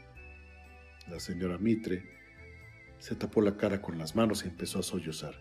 La 1.08 1.20
señora 1.20 1.56
Mitre 1.58 2.02
se 2.98 3.14
tapó 3.14 3.40
la 3.40 3.56
cara 3.56 3.80
con 3.80 3.96
las 3.96 4.16
manos 4.16 4.44
y 4.44 4.48
empezó 4.48 4.80
a 4.80 4.82
sollozar. 4.82 5.34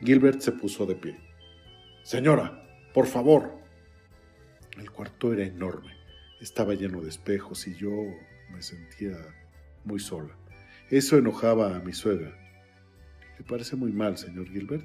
Gilbert 0.00 0.40
se 0.40 0.52
puso 0.52 0.86
de 0.86 0.94
pie. 0.94 1.18
Señora, 2.04 2.62
por 2.94 3.06
favor. 3.06 3.58
El 4.78 4.90
cuarto 4.90 5.32
era 5.32 5.44
enorme, 5.44 5.92
estaba 6.40 6.74
lleno 6.74 7.02
de 7.02 7.10
espejos 7.10 7.66
y 7.66 7.74
yo 7.74 7.90
me 8.50 8.62
sentía 8.62 9.16
muy 9.84 10.00
sola. 10.00 10.36
Eso 10.90 11.16
enojaba 11.16 11.76
a 11.76 11.80
mi 11.80 11.92
suegra. 11.92 12.32
¿Le 13.38 13.44
parece 13.44 13.76
muy 13.76 13.92
mal, 13.92 14.18
señor 14.18 14.48
Gilbert? 14.48 14.84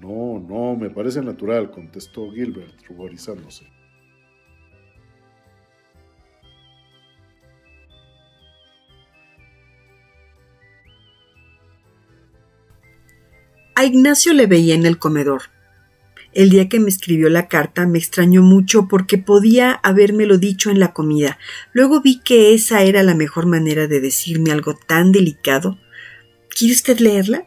No, 0.00 0.38
no, 0.40 0.76
me 0.76 0.90
parece 0.90 1.20
natural, 1.20 1.70
contestó 1.70 2.30
Gilbert, 2.32 2.74
ruborizándose. 2.88 3.66
A 13.74 13.84
Ignacio 13.84 14.32
le 14.32 14.46
veía 14.46 14.74
en 14.74 14.86
el 14.86 14.98
comedor. 14.98 15.42
El 16.34 16.48
día 16.48 16.68
que 16.68 16.80
me 16.80 16.88
escribió 16.88 17.28
la 17.28 17.46
carta 17.46 17.86
me 17.86 17.98
extrañó 17.98 18.42
mucho 18.42 18.88
porque 18.88 19.18
podía 19.18 19.72
habérmelo 19.82 20.38
dicho 20.38 20.70
en 20.70 20.80
la 20.80 20.94
comida. 20.94 21.38
Luego 21.74 22.00
vi 22.00 22.20
que 22.20 22.54
esa 22.54 22.82
era 22.82 23.02
la 23.02 23.14
mejor 23.14 23.46
manera 23.46 23.86
de 23.86 24.00
decirme 24.00 24.50
algo 24.50 24.74
tan 24.74 25.12
delicado. 25.12 25.78
¿Quiere 26.48 26.74
usted 26.74 26.98
leerla? 27.00 27.46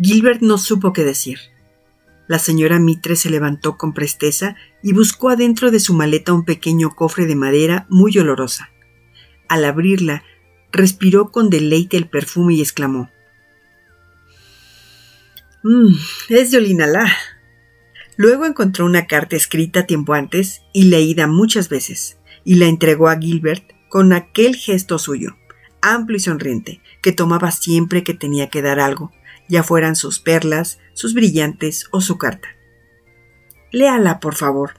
Gilbert 0.00 0.42
no 0.42 0.58
supo 0.58 0.92
qué 0.92 1.04
decir. 1.04 1.38
La 2.28 2.38
señora 2.38 2.78
Mitre 2.78 3.16
se 3.16 3.28
levantó 3.28 3.76
con 3.76 3.92
presteza 3.92 4.54
y 4.84 4.92
buscó 4.92 5.30
adentro 5.30 5.72
de 5.72 5.80
su 5.80 5.94
maleta 5.94 6.32
un 6.32 6.44
pequeño 6.44 6.94
cofre 6.94 7.26
de 7.26 7.34
madera 7.34 7.86
muy 7.90 8.16
olorosa. 8.16 8.70
Al 9.48 9.64
abrirla, 9.64 10.22
respiró 10.70 11.32
con 11.32 11.50
deleite 11.50 11.96
el 11.96 12.08
perfume 12.08 12.54
y 12.54 12.60
exclamó 12.60 13.10
Mmm, 15.62 15.94
es 16.30 16.50
de 16.50 16.58
Olinalá. 16.58 17.12
Luego 18.16 18.46
encontró 18.46 18.86
una 18.86 19.06
carta 19.06 19.36
escrita 19.36 19.86
tiempo 19.86 20.14
antes 20.14 20.62
y 20.72 20.84
leída 20.84 21.26
muchas 21.26 21.68
veces, 21.68 22.18
y 22.44 22.54
la 22.54 22.66
entregó 22.66 23.08
a 23.08 23.18
Gilbert 23.18 23.72
con 23.88 24.12
aquel 24.12 24.56
gesto 24.56 24.98
suyo, 24.98 25.36
amplio 25.82 26.16
y 26.16 26.20
sonriente, 26.20 26.80
que 27.02 27.12
tomaba 27.12 27.50
siempre 27.50 28.04
que 28.04 28.14
tenía 28.14 28.48
que 28.48 28.62
dar 28.62 28.80
algo, 28.80 29.12
ya 29.48 29.62
fueran 29.62 29.96
sus 29.96 30.18
perlas, 30.18 30.78
sus 30.94 31.12
brillantes 31.12 31.86
o 31.90 32.00
su 32.00 32.16
carta. 32.16 32.48
Léala, 33.70 34.20
por 34.20 34.34
favor. 34.34 34.74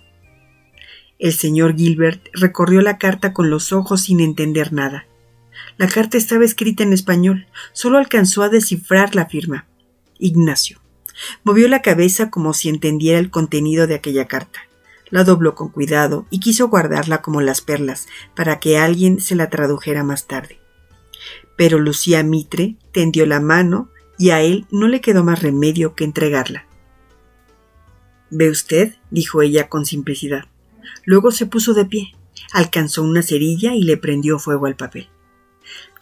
El 1.20 1.34
señor 1.34 1.76
Gilbert 1.76 2.26
recorrió 2.34 2.82
la 2.82 2.98
carta 2.98 3.34
con 3.34 3.52
los 3.52 3.72
ojos 3.72 4.02
sin 4.02 4.20
entender 4.20 4.74
nada. 4.74 5.06
La 5.78 5.88
carta 5.88 6.18
estaba 6.18 6.44
escrita 6.44 6.82
en 6.84 6.94
español, 6.94 7.46
solo 7.74 8.00
alcanzó 8.00 8.42
a 8.42 8.50
descifrar 8.50 9.14
la 9.14 9.28
firma. 9.28 9.68
Ignacio. 10.22 10.80
Movió 11.44 11.68
la 11.68 11.82
cabeza 11.82 12.30
como 12.30 12.54
si 12.54 12.70
entendiera 12.70 13.20
el 13.20 13.30
contenido 13.30 13.88
de 13.88 13.96
aquella 13.96 14.28
carta. 14.28 14.62
La 15.10 15.26
dobló 15.26 15.56
con 15.56 15.70
cuidado 15.70 16.26
y 16.30 16.40
quiso 16.40 16.70
guardarla 16.70 17.22
como 17.22 17.42
las 17.42 17.60
perlas, 17.60 18.08
para 18.34 18.60
que 18.60 18.78
alguien 18.78 19.20
se 19.20 19.36
la 19.36 19.50
tradujera 19.50 20.04
más 20.04 20.28
tarde. 20.28 20.60
Pero 21.58 21.80
Lucía 21.80 22.24
Mitre 22.24 22.78
tendió 22.94 23.26
la 23.26 23.42
mano 23.42 23.90
y 24.18 24.30
a 24.30 24.42
él 24.42 24.66
no 24.72 24.88
le 24.88 25.02
quedó 25.02 25.24
más 25.24 25.42
remedio 25.42 25.96
que 25.96 26.06
entregarla. 26.06 26.66
¿Ve 28.30 28.50
usted? 28.50 28.96
dijo 29.10 29.42
ella 29.42 29.68
con 29.68 29.86
simplicidad. 29.86 30.46
Luego 31.04 31.32
se 31.32 31.46
puso 31.46 31.74
de 31.74 31.86
pie, 31.86 32.16
alcanzó 32.54 33.04
una 33.04 33.22
cerilla 33.22 33.76
y 33.76 33.84
le 33.84 33.98
prendió 33.98 34.40
fuego 34.40 34.68
al 34.68 34.78
papel. 34.78 35.10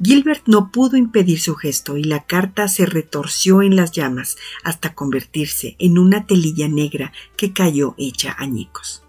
Gilbert 0.02 0.44
no 0.48 0.72
pudo 0.72 0.96
impedir 0.96 1.42
su 1.42 1.56
gesto 1.56 1.98
y 1.98 2.04
la 2.04 2.24
carta 2.24 2.68
se 2.70 2.86
retorció 2.86 3.62
en 3.62 3.76
las 3.76 3.92
llamas 3.92 4.38
hasta 4.64 4.94
convertirse 4.94 5.76
en 5.78 5.98
una 5.98 6.26
telilla 6.26 6.70
negra 6.70 7.12
que 7.36 7.52
cayó 7.52 7.96
hecha 7.98 8.36
añicos. 8.40 9.04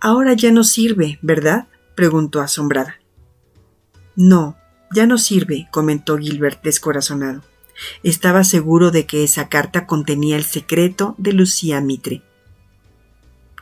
Ahora 0.00 0.34
ya 0.34 0.52
no 0.52 0.64
sirve, 0.64 1.18
¿verdad? 1.22 1.68
preguntó 1.94 2.42
asombrada. 2.42 3.00
No, 4.14 4.58
ya 4.94 5.06
no 5.06 5.16
sirve, 5.16 5.68
comentó 5.70 6.18
Gilbert 6.18 6.62
descorazonado. 6.62 7.42
Estaba 8.02 8.44
seguro 8.44 8.90
de 8.90 9.06
que 9.06 9.24
esa 9.24 9.48
carta 9.48 9.86
contenía 9.86 10.36
el 10.36 10.44
secreto 10.44 11.14
de 11.16 11.32
Lucía 11.32 11.80
Mitre. 11.80 12.22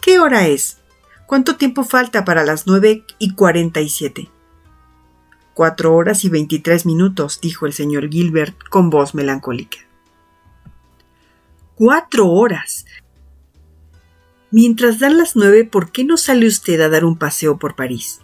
¿Qué 0.03 0.19
hora 0.19 0.49
es? 0.49 0.79
¿Cuánto 1.27 1.57
tiempo 1.57 1.85
falta 1.85 2.25
para 2.25 2.45
las 2.45 2.67
nueve 2.67 3.05
y 3.19 3.35
cuarenta 3.35 3.81
y 3.81 3.89
siete? 3.89 4.29
Cuatro 5.55 5.95
horas 5.95 6.25
y 6.25 6.31
veintitrés 6.31 6.87
minutos, 6.87 7.41
dijo 7.43 7.67
el 7.67 7.75
señor 7.75 8.09
Gilbert 8.09 8.57
con 8.71 8.89
voz 8.89 9.15
melancólica. 9.15 9.79
Cuatro 11.75 12.29
horas. 12.29 12.87
Mientras 14.51 14.99
dan 14.99 15.19
las 15.19 15.37
nueve, 15.37 15.65
¿por 15.65 15.93
qué 15.93 16.05
no 16.05 16.17
sale 16.17 16.47
usted 16.47 16.81
a 16.81 16.89
dar 16.89 17.05
un 17.05 17.19
paseo 17.19 17.59
por 17.59 17.77
París? 17.77 18.21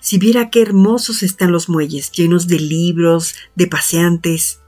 Si 0.00 0.18
viera 0.18 0.48
qué 0.48 0.62
hermosos 0.62 1.22
están 1.22 1.52
los 1.52 1.68
muelles, 1.68 2.10
llenos 2.12 2.46
de 2.46 2.58
libros, 2.58 3.34
de 3.54 3.66
paseantes. 3.66 4.60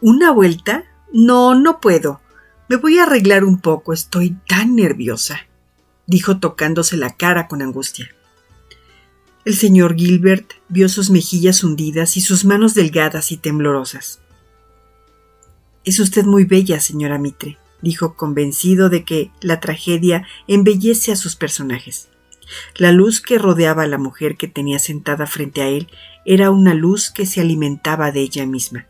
¿Una 0.00 0.32
vuelta? 0.32 0.84
No, 1.12 1.54
no 1.54 1.80
puedo. 1.80 2.20
Me 2.68 2.76
voy 2.76 2.98
a 2.98 3.04
arreglar 3.04 3.44
un 3.44 3.60
poco, 3.60 3.92
estoy 3.92 4.36
tan 4.48 4.74
nerviosa, 4.74 5.46
dijo 6.06 6.40
tocándose 6.40 6.96
la 6.96 7.14
cara 7.14 7.46
con 7.46 7.62
angustia. 7.62 8.10
El 9.44 9.54
señor 9.54 9.94
Gilbert 9.94 10.54
vio 10.70 10.88
sus 10.88 11.10
mejillas 11.10 11.64
hundidas 11.64 12.16
y 12.16 12.22
sus 12.22 12.46
manos 12.46 12.72
delgadas 12.72 13.30
y 13.30 13.36
temblorosas. 13.36 14.20
Es 15.84 16.00
usted 16.00 16.24
muy 16.24 16.44
bella, 16.44 16.80
señora 16.80 17.18
Mitre, 17.18 17.58
dijo 17.82 18.14
convencido 18.14 18.88
de 18.88 19.04
que 19.04 19.30
la 19.42 19.60
tragedia 19.60 20.26
embellece 20.48 21.12
a 21.12 21.16
sus 21.16 21.36
personajes. 21.36 22.08
La 22.76 22.90
luz 22.90 23.20
que 23.20 23.36
rodeaba 23.36 23.82
a 23.82 23.86
la 23.86 23.98
mujer 23.98 24.38
que 24.38 24.48
tenía 24.48 24.78
sentada 24.78 25.26
frente 25.26 25.60
a 25.60 25.68
él 25.68 25.88
era 26.24 26.50
una 26.50 26.72
luz 26.72 27.10
que 27.10 27.26
se 27.26 27.42
alimentaba 27.42 28.12
de 28.12 28.20
ella 28.20 28.46
misma. 28.46 28.86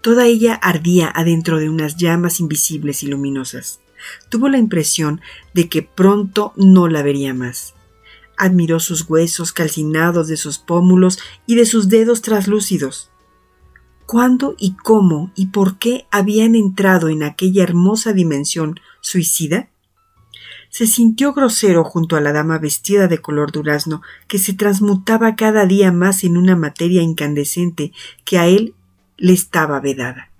Toda 0.00 0.26
ella 0.26 0.54
ardía 0.54 1.10
adentro 1.12 1.58
de 1.58 1.68
unas 1.68 1.96
llamas 1.96 2.38
invisibles 2.38 3.02
y 3.02 3.08
luminosas. 3.08 3.80
Tuvo 4.28 4.48
la 4.48 4.58
impresión 4.58 5.20
de 5.54 5.68
que 5.68 5.82
pronto 5.82 6.52
no 6.54 6.86
la 6.86 7.02
vería 7.02 7.34
más. 7.34 7.75
Admiró 8.36 8.80
sus 8.80 9.08
huesos 9.08 9.52
calcinados 9.52 10.28
de 10.28 10.36
sus 10.36 10.58
pómulos 10.58 11.18
y 11.46 11.54
de 11.54 11.66
sus 11.66 11.88
dedos 11.88 12.22
traslúcidos. 12.22 13.10
¿Cuándo 14.06 14.54
y 14.58 14.74
cómo 14.74 15.32
y 15.34 15.46
por 15.46 15.78
qué 15.78 16.06
habían 16.10 16.54
entrado 16.54 17.08
en 17.08 17.22
aquella 17.22 17.62
hermosa 17.62 18.12
dimensión 18.12 18.78
suicida? 19.00 19.70
se 20.76 20.86
sintió 20.86 21.32
grosero 21.32 21.84
junto 21.84 22.16
a 22.16 22.20
la 22.20 22.34
dama 22.34 22.58
vestida 22.58 23.08
de 23.08 23.18
color 23.18 23.50
durazno, 23.50 24.02
que 24.28 24.38
se 24.38 24.52
transmutaba 24.52 25.34
cada 25.34 25.64
día 25.64 25.90
más 25.90 26.22
en 26.22 26.36
una 26.36 26.54
materia 26.54 27.00
incandescente 27.00 27.92
que 28.26 28.38
a 28.38 28.46
él 28.46 28.74
le 29.16 29.32
estaba 29.32 29.80
vedada. 29.80 30.30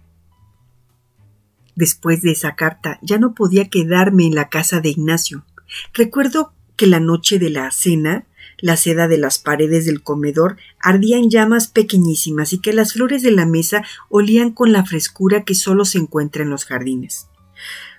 Después 1.75 2.21
de 2.21 2.33
esa 2.33 2.55
carta 2.55 2.99
ya 3.01 3.19
no 3.19 3.33
podía 3.33 3.71
quedarme 3.71 4.27
en 4.27 4.35
la 4.35 4.51
casa 4.51 4.81
de 4.81 4.91
Ignacio. 4.91 5.47
Recuerdo 5.95 6.53
que 6.77 6.87
la 6.87 7.01
noche 7.01 7.39
de 7.39 7.51
la 7.51 7.71
cena 7.71 8.27
la 8.59 8.77
seda 8.77 9.09
de 9.09 9.19
las 9.19 9.39
paredes 9.39 9.87
del 9.87 10.03
comedor 10.03 10.57
ardía 10.81 11.19
en 11.19 11.31
llamas 11.31 11.69
pequeñísimas 11.69 12.53
y 12.53 12.59
que 12.59 12.73
las 12.73 12.95
flores 12.95 13.23
de 13.23 13.31
la 13.31 13.47
mesa 13.47 13.85
olían 14.09 14.51
con 14.51 14.73
la 14.73 14.85
frescura 14.85 15.45
que 15.45 15.55
solo 15.55 15.85
se 15.85 15.99
encuentra 15.99 16.43
en 16.43 16.51
los 16.51 16.65
jardines. 16.65 17.29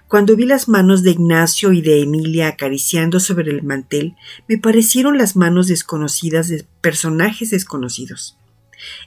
Cuando 0.08 0.36
vi 0.36 0.46
las 0.46 0.70
manos 0.70 1.04
de 1.04 1.12
Ignacio 1.12 1.74
y 1.74 1.82
de 1.82 2.02
Emilia 2.02 2.48
acariciando 2.48 3.20
sobre 3.20 3.52
el 3.52 3.64
mantel, 3.64 4.16
me 4.48 4.58
parecieron 4.58 5.18
las 5.18 5.36
manos 5.36 5.68
desconocidas 5.68 6.48
de 6.48 6.66
personajes 6.82 7.50
desconocidos. 7.50 8.38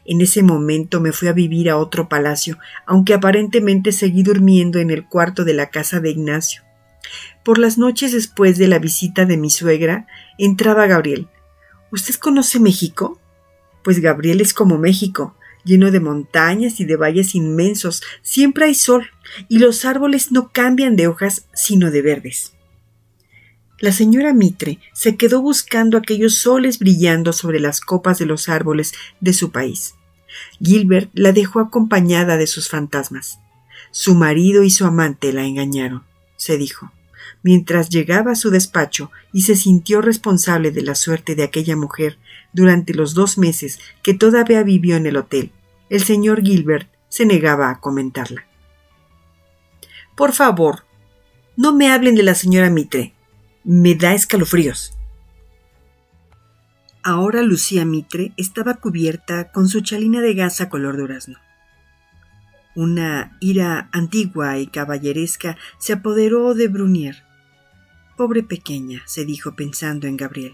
En 0.04 0.20
ese 0.20 0.42
momento 0.42 1.00
me 1.00 1.12
fui 1.12 1.28
a 1.28 1.32
vivir 1.32 1.70
a 1.70 1.78
otro 1.78 2.08
palacio, 2.08 2.58
aunque 2.86 3.14
aparentemente 3.14 3.92
seguí 3.92 4.22
durmiendo 4.22 4.78
en 4.78 4.90
el 4.90 5.06
cuarto 5.06 5.44
de 5.44 5.54
la 5.54 5.70
casa 5.70 6.00
de 6.00 6.10
Ignacio. 6.10 6.62
Por 7.50 7.58
las 7.58 7.78
noches 7.78 8.12
después 8.12 8.58
de 8.58 8.68
la 8.68 8.78
visita 8.78 9.26
de 9.26 9.36
mi 9.36 9.50
suegra, 9.50 10.06
entraba 10.38 10.86
Gabriel. 10.86 11.26
¿Usted 11.90 12.14
conoce 12.14 12.60
México? 12.60 13.18
Pues 13.82 13.98
Gabriel 13.98 14.40
es 14.40 14.54
como 14.54 14.78
México, 14.78 15.34
lleno 15.64 15.90
de 15.90 15.98
montañas 15.98 16.78
y 16.78 16.84
de 16.84 16.94
valles 16.94 17.34
inmensos, 17.34 18.04
siempre 18.22 18.66
hay 18.66 18.76
sol, 18.76 19.10
y 19.48 19.58
los 19.58 19.84
árboles 19.84 20.30
no 20.30 20.52
cambian 20.52 20.94
de 20.94 21.08
hojas 21.08 21.48
sino 21.52 21.90
de 21.90 22.02
verdes. 22.02 22.52
La 23.80 23.90
señora 23.90 24.32
Mitre 24.32 24.78
se 24.92 25.16
quedó 25.16 25.42
buscando 25.42 25.98
aquellos 25.98 26.36
soles 26.36 26.78
brillando 26.78 27.32
sobre 27.32 27.58
las 27.58 27.80
copas 27.80 28.20
de 28.20 28.26
los 28.26 28.48
árboles 28.48 28.92
de 29.18 29.32
su 29.32 29.50
país. 29.50 29.96
Gilbert 30.62 31.10
la 31.14 31.32
dejó 31.32 31.58
acompañada 31.58 32.36
de 32.36 32.46
sus 32.46 32.68
fantasmas. 32.68 33.40
Su 33.90 34.14
marido 34.14 34.62
y 34.62 34.70
su 34.70 34.86
amante 34.86 35.32
la 35.32 35.44
engañaron, 35.44 36.04
se 36.36 36.56
dijo, 36.56 36.92
mientras 37.42 37.88
llegaba 37.88 38.32
a 38.32 38.36
su 38.36 38.50
despacho 38.50 39.10
y 39.32 39.42
se 39.42 39.56
sintió 39.56 40.00
responsable 40.00 40.70
de 40.70 40.82
la 40.82 40.94
suerte 40.94 41.34
de 41.34 41.42
aquella 41.42 41.76
mujer 41.76 42.18
durante 42.52 42.94
los 42.94 43.14
dos 43.14 43.38
meses 43.38 43.78
que 44.02 44.14
todavía 44.14 44.62
vivió 44.62 44.96
en 44.96 45.06
el 45.06 45.16
hotel. 45.16 45.52
El 45.88 46.02
señor 46.02 46.42
Gilbert 46.42 46.88
se 47.08 47.26
negaba 47.26 47.70
a 47.70 47.80
comentarla. 47.80 48.46
Por 50.16 50.32
favor, 50.32 50.84
no 51.56 51.74
me 51.74 51.90
hablen 51.90 52.14
de 52.14 52.22
la 52.22 52.34
señora 52.34 52.70
Mitre. 52.70 53.14
Me 53.64 53.94
da 53.94 54.14
escalofríos. 54.14 54.96
Ahora 57.02 57.42
Lucía 57.42 57.84
Mitre 57.84 58.32
estaba 58.36 58.74
cubierta 58.74 59.50
con 59.52 59.68
su 59.68 59.80
chalina 59.80 60.20
de 60.20 60.34
gasa 60.34 60.68
color 60.68 60.96
durazno. 60.98 61.38
Una 62.74 63.36
ira 63.40 63.88
antigua 63.92 64.58
y 64.58 64.66
caballeresca 64.66 65.56
se 65.78 65.94
apoderó 65.94 66.54
de 66.54 66.68
Brunier. 66.68 67.24
Pobre 68.20 68.42
pequeña, 68.42 69.02
se 69.06 69.24
dijo 69.24 69.56
pensando 69.56 70.06
en 70.06 70.18
Gabriel. 70.18 70.52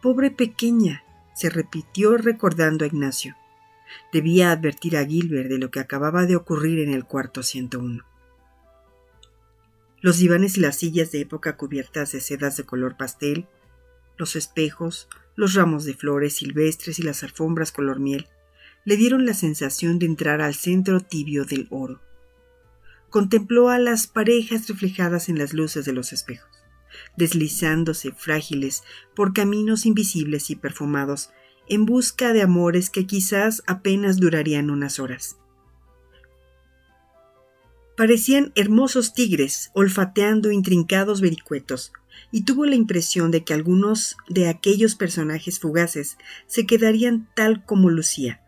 Pobre 0.00 0.30
pequeña, 0.30 1.04
se 1.34 1.50
repitió 1.50 2.16
recordando 2.16 2.84
a 2.84 2.86
Ignacio. 2.86 3.36
Debía 4.14 4.50
advertir 4.50 4.96
a 4.96 5.04
Gilbert 5.04 5.50
de 5.50 5.58
lo 5.58 5.70
que 5.70 5.80
acababa 5.80 6.24
de 6.24 6.36
ocurrir 6.36 6.78
en 6.78 6.94
el 6.94 7.04
cuarto 7.04 7.42
101. 7.42 8.02
Los 10.00 10.16
divanes 10.16 10.56
y 10.56 10.60
las 10.60 10.76
sillas 10.76 11.12
de 11.12 11.20
época 11.20 11.58
cubiertas 11.58 12.12
de 12.12 12.22
sedas 12.22 12.56
de 12.56 12.64
color 12.64 12.96
pastel, 12.96 13.46
los 14.16 14.34
espejos, 14.34 15.10
los 15.36 15.52
ramos 15.52 15.84
de 15.84 15.92
flores 15.92 16.36
silvestres 16.36 16.98
y 16.98 17.02
las 17.02 17.22
alfombras 17.22 17.72
color 17.72 18.00
miel, 18.00 18.26
le 18.86 18.96
dieron 18.96 19.26
la 19.26 19.34
sensación 19.34 19.98
de 19.98 20.06
entrar 20.06 20.40
al 20.40 20.54
centro 20.54 21.00
tibio 21.00 21.44
del 21.44 21.66
oro. 21.68 22.00
Contempló 23.10 23.68
a 23.68 23.78
las 23.78 24.06
parejas 24.06 24.66
reflejadas 24.66 25.28
en 25.28 25.38
las 25.38 25.52
luces 25.52 25.84
de 25.84 25.92
los 25.92 26.12
espejos, 26.12 26.53
deslizándose 27.16 28.12
frágiles 28.12 28.82
por 29.14 29.32
caminos 29.32 29.86
invisibles 29.86 30.50
y 30.50 30.56
perfumados 30.56 31.30
en 31.68 31.86
busca 31.86 32.32
de 32.32 32.42
amores 32.42 32.90
que 32.90 33.06
quizás 33.06 33.62
apenas 33.66 34.18
durarían 34.18 34.70
unas 34.70 34.98
horas. 34.98 35.36
Parecían 37.96 38.52
hermosos 38.56 39.14
tigres 39.14 39.70
olfateando 39.72 40.50
intrincados 40.50 41.20
vericuetos, 41.20 41.92
y 42.30 42.44
tuvo 42.44 42.66
la 42.66 42.74
impresión 42.74 43.30
de 43.30 43.44
que 43.44 43.54
algunos 43.54 44.16
de 44.28 44.48
aquellos 44.48 44.94
personajes 44.94 45.60
fugaces 45.60 46.16
se 46.46 46.66
quedarían 46.66 47.28
tal 47.34 47.64
como 47.64 47.90
lucía, 47.90 48.42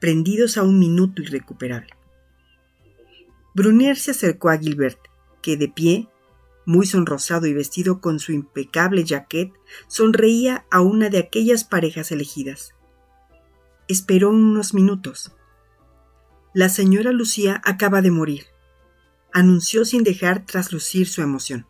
prendidos 0.00 0.56
a 0.56 0.62
un 0.62 0.78
minuto 0.78 1.22
irrecuperable. 1.22 1.90
Brunier 3.54 3.96
se 3.96 4.12
acercó 4.12 4.50
a 4.50 4.58
Gilbert, 4.58 4.98
que 5.42 5.56
de 5.56 5.68
pie, 5.68 6.08
muy 6.66 6.86
sonrosado 6.86 7.46
y 7.46 7.54
vestido 7.54 8.00
con 8.00 8.18
su 8.18 8.32
impecable 8.32 9.04
jaquet, 9.06 9.52
sonreía 9.88 10.66
a 10.70 10.80
una 10.80 11.08
de 11.08 11.18
aquellas 11.18 11.64
parejas 11.64 12.12
elegidas. 12.12 12.74
Esperó 13.88 14.30
unos 14.30 14.74
minutos. 14.74 15.32
La 16.54 16.68
señora 16.68 17.12
Lucía 17.12 17.60
acaba 17.64 18.02
de 18.02 18.10
morir, 18.10 18.46
anunció 19.32 19.84
sin 19.84 20.02
dejar 20.02 20.46
traslucir 20.46 21.08
su 21.08 21.22
emoción. 21.22 21.66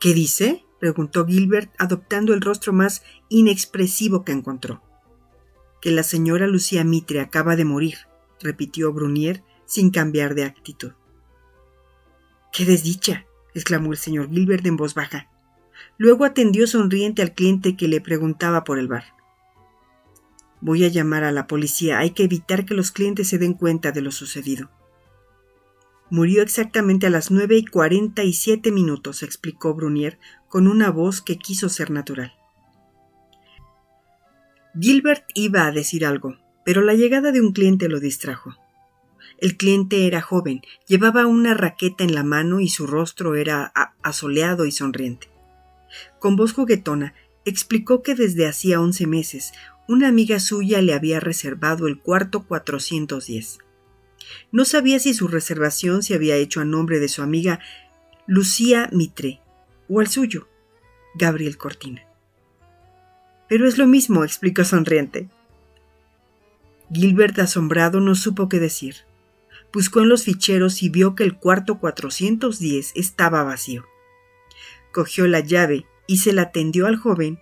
¿Qué 0.00 0.14
dice? 0.14 0.64
preguntó 0.78 1.26
Gilbert, 1.26 1.72
adoptando 1.78 2.34
el 2.34 2.40
rostro 2.40 2.72
más 2.72 3.02
inexpresivo 3.28 4.24
que 4.24 4.32
encontró. 4.32 4.82
Que 5.80 5.90
la 5.90 6.02
señora 6.02 6.46
Lucía 6.46 6.84
Mitre 6.84 7.20
acaba 7.20 7.56
de 7.56 7.64
morir, 7.64 7.98
repitió 8.40 8.92
Brunier 8.92 9.42
sin 9.64 9.90
cambiar 9.90 10.34
de 10.34 10.44
actitud. 10.44 10.92
¡Qué 12.56 12.64
desdicha! 12.64 13.26
exclamó 13.52 13.92
el 13.92 13.98
señor 13.98 14.30
Gilbert 14.30 14.64
en 14.64 14.78
voz 14.78 14.94
baja. 14.94 15.28
Luego 15.98 16.24
atendió 16.24 16.66
sonriente 16.66 17.20
al 17.20 17.34
cliente 17.34 17.76
que 17.76 17.86
le 17.86 18.00
preguntaba 18.00 18.64
por 18.64 18.78
el 18.78 18.88
bar. 18.88 19.04
Voy 20.62 20.82
a 20.86 20.88
llamar 20.88 21.22
a 21.24 21.32
la 21.32 21.46
policía. 21.46 21.98
Hay 21.98 22.12
que 22.12 22.24
evitar 22.24 22.64
que 22.64 22.72
los 22.72 22.92
clientes 22.92 23.28
se 23.28 23.36
den 23.36 23.52
cuenta 23.52 23.92
de 23.92 24.00
lo 24.00 24.10
sucedido. 24.10 24.70
Murió 26.08 26.40
exactamente 26.40 27.06
a 27.06 27.10
las 27.10 27.30
nueve 27.30 27.58
y 27.58 27.66
cuarenta 27.66 28.24
y 28.24 28.32
siete 28.32 28.72
minutos, 28.72 29.22
explicó 29.22 29.74
Brunier 29.74 30.18
con 30.48 30.66
una 30.66 30.90
voz 30.90 31.20
que 31.20 31.36
quiso 31.36 31.68
ser 31.68 31.90
natural. 31.90 32.32
Gilbert 34.80 35.26
iba 35.34 35.66
a 35.66 35.72
decir 35.72 36.06
algo, 36.06 36.38
pero 36.64 36.80
la 36.80 36.94
llegada 36.94 37.32
de 37.32 37.42
un 37.42 37.52
cliente 37.52 37.90
lo 37.90 38.00
distrajo. 38.00 38.54
El 39.38 39.56
cliente 39.56 40.06
era 40.06 40.22
joven, 40.22 40.62
llevaba 40.86 41.26
una 41.26 41.54
raqueta 41.54 42.04
en 42.04 42.14
la 42.14 42.22
mano 42.22 42.60
y 42.60 42.68
su 42.68 42.86
rostro 42.86 43.34
era 43.34 43.72
asoleado 44.02 44.64
y 44.64 44.72
sonriente. 44.72 45.28
Con 46.18 46.36
voz 46.36 46.52
juguetona, 46.52 47.14
explicó 47.44 48.02
que 48.02 48.14
desde 48.14 48.46
hacía 48.46 48.80
once 48.80 49.06
meses 49.06 49.52
una 49.88 50.08
amiga 50.08 50.40
suya 50.40 50.82
le 50.82 50.94
había 50.94 51.20
reservado 51.20 51.86
el 51.86 52.00
cuarto 52.00 52.44
410. 52.44 53.58
No 54.50 54.64
sabía 54.64 54.98
si 54.98 55.14
su 55.14 55.28
reservación 55.28 56.02
se 56.02 56.14
había 56.14 56.36
hecho 56.36 56.60
a 56.60 56.64
nombre 56.64 56.98
de 56.98 57.08
su 57.08 57.22
amiga 57.22 57.60
Lucía 58.26 58.88
Mitre 58.92 59.40
o 59.88 60.00
al 60.00 60.08
suyo, 60.08 60.48
Gabriel 61.14 61.56
Cortina. 61.56 62.02
Pero 63.48 63.68
es 63.68 63.78
lo 63.78 63.86
mismo, 63.86 64.24
explicó 64.24 64.64
sonriente. 64.64 65.28
Gilbert, 66.92 67.38
asombrado, 67.38 68.00
no 68.00 68.14
supo 68.14 68.48
qué 68.48 68.58
decir. 68.58 68.96
Buscó 69.76 70.00
en 70.00 70.08
los 70.08 70.24
ficheros 70.24 70.82
y 70.82 70.88
vio 70.88 71.14
que 71.14 71.22
el 71.22 71.36
cuarto 71.36 71.78
410 71.78 72.92
estaba 72.94 73.44
vacío. 73.44 73.84
Cogió 74.90 75.26
la 75.26 75.40
llave 75.40 75.84
y 76.06 76.16
se 76.16 76.32
la 76.32 76.50
tendió 76.50 76.86
al 76.86 76.96
joven, 76.96 77.40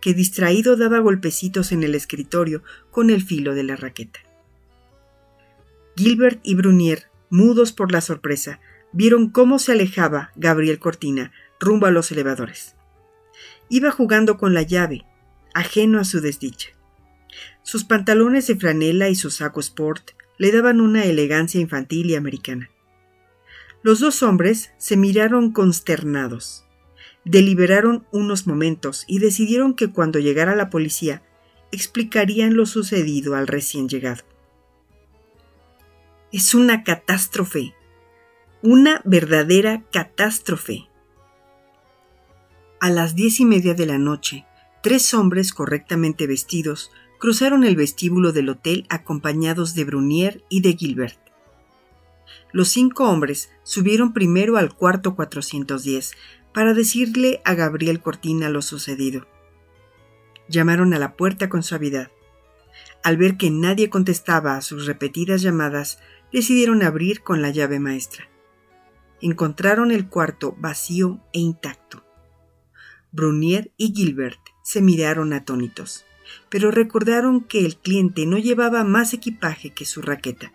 que 0.00 0.12
distraído 0.12 0.76
daba 0.76 0.98
golpecitos 0.98 1.70
en 1.70 1.84
el 1.84 1.94
escritorio 1.94 2.64
con 2.90 3.08
el 3.08 3.22
filo 3.22 3.54
de 3.54 3.62
la 3.62 3.76
raqueta. 3.76 4.18
Gilbert 5.94 6.40
y 6.42 6.56
Brunier, 6.56 7.08
mudos 7.30 7.70
por 7.70 7.92
la 7.92 8.00
sorpresa, 8.00 8.58
vieron 8.92 9.30
cómo 9.30 9.60
se 9.60 9.70
alejaba 9.70 10.32
Gabriel 10.34 10.80
Cortina 10.80 11.30
rumbo 11.60 11.86
a 11.86 11.92
los 11.92 12.10
elevadores. 12.10 12.74
Iba 13.68 13.92
jugando 13.92 14.38
con 14.38 14.54
la 14.54 14.62
llave, 14.62 15.06
ajeno 15.54 16.00
a 16.00 16.04
su 16.04 16.20
desdicha. 16.20 16.70
Sus 17.62 17.84
pantalones 17.84 18.48
de 18.48 18.56
franela 18.56 19.08
y 19.08 19.14
su 19.14 19.30
saco 19.30 19.60
sport 19.60 20.18
le 20.40 20.52
daban 20.52 20.80
una 20.80 21.04
elegancia 21.04 21.60
infantil 21.60 22.06
y 22.06 22.14
americana. 22.14 22.70
Los 23.82 24.00
dos 24.00 24.22
hombres 24.22 24.72
se 24.78 24.96
miraron 24.96 25.52
consternados. 25.52 26.64
Deliberaron 27.26 28.06
unos 28.10 28.46
momentos 28.46 29.04
y 29.06 29.18
decidieron 29.18 29.74
que 29.74 29.92
cuando 29.92 30.18
llegara 30.18 30.56
la 30.56 30.70
policía 30.70 31.22
explicarían 31.72 32.56
lo 32.56 32.64
sucedido 32.64 33.34
al 33.34 33.48
recién 33.48 33.90
llegado. 33.90 34.22
Es 36.32 36.54
una 36.54 36.84
catástrofe. 36.84 37.74
Una 38.62 39.02
verdadera 39.04 39.84
catástrofe. 39.92 40.88
A 42.80 42.88
las 42.88 43.14
diez 43.14 43.40
y 43.40 43.44
media 43.44 43.74
de 43.74 43.84
la 43.84 43.98
noche, 43.98 44.46
tres 44.82 45.12
hombres 45.12 45.52
correctamente 45.52 46.26
vestidos 46.26 46.90
cruzaron 47.20 47.64
el 47.64 47.76
vestíbulo 47.76 48.32
del 48.32 48.48
hotel 48.48 48.86
acompañados 48.88 49.74
de 49.74 49.84
Brunier 49.84 50.42
y 50.48 50.62
de 50.62 50.72
Gilbert. 50.72 51.18
Los 52.50 52.70
cinco 52.70 53.08
hombres 53.08 53.50
subieron 53.62 54.12
primero 54.14 54.56
al 54.56 54.74
cuarto 54.74 55.14
410 55.14 56.12
para 56.54 56.74
decirle 56.74 57.42
a 57.44 57.54
Gabriel 57.54 58.00
Cortina 58.00 58.48
lo 58.48 58.62
sucedido. 58.62 59.28
Llamaron 60.48 60.94
a 60.94 60.98
la 60.98 61.14
puerta 61.14 61.48
con 61.48 61.62
suavidad. 61.62 62.10
Al 63.04 63.18
ver 63.18 63.36
que 63.36 63.50
nadie 63.50 63.90
contestaba 63.90 64.56
a 64.56 64.62
sus 64.62 64.86
repetidas 64.86 65.42
llamadas, 65.42 66.00
decidieron 66.32 66.82
abrir 66.82 67.22
con 67.22 67.42
la 67.42 67.50
llave 67.50 67.78
maestra. 67.80 68.28
Encontraron 69.20 69.92
el 69.92 70.08
cuarto 70.08 70.56
vacío 70.58 71.20
e 71.34 71.40
intacto. 71.40 72.02
Brunier 73.12 73.72
y 73.76 73.92
Gilbert 73.94 74.40
se 74.62 74.80
miraron 74.80 75.32
atónitos, 75.32 76.06
pero 76.48 76.70
recordaron 76.70 77.40
que 77.40 77.64
el 77.64 77.76
cliente 77.76 78.26
no 78.26 78.38
llevaba 78.38 78.84
más 78.84 79.14
equipaje 79.14 79.70
que 79.70 79.84
su 79.84 80.02
raqueta. 80.02 80.52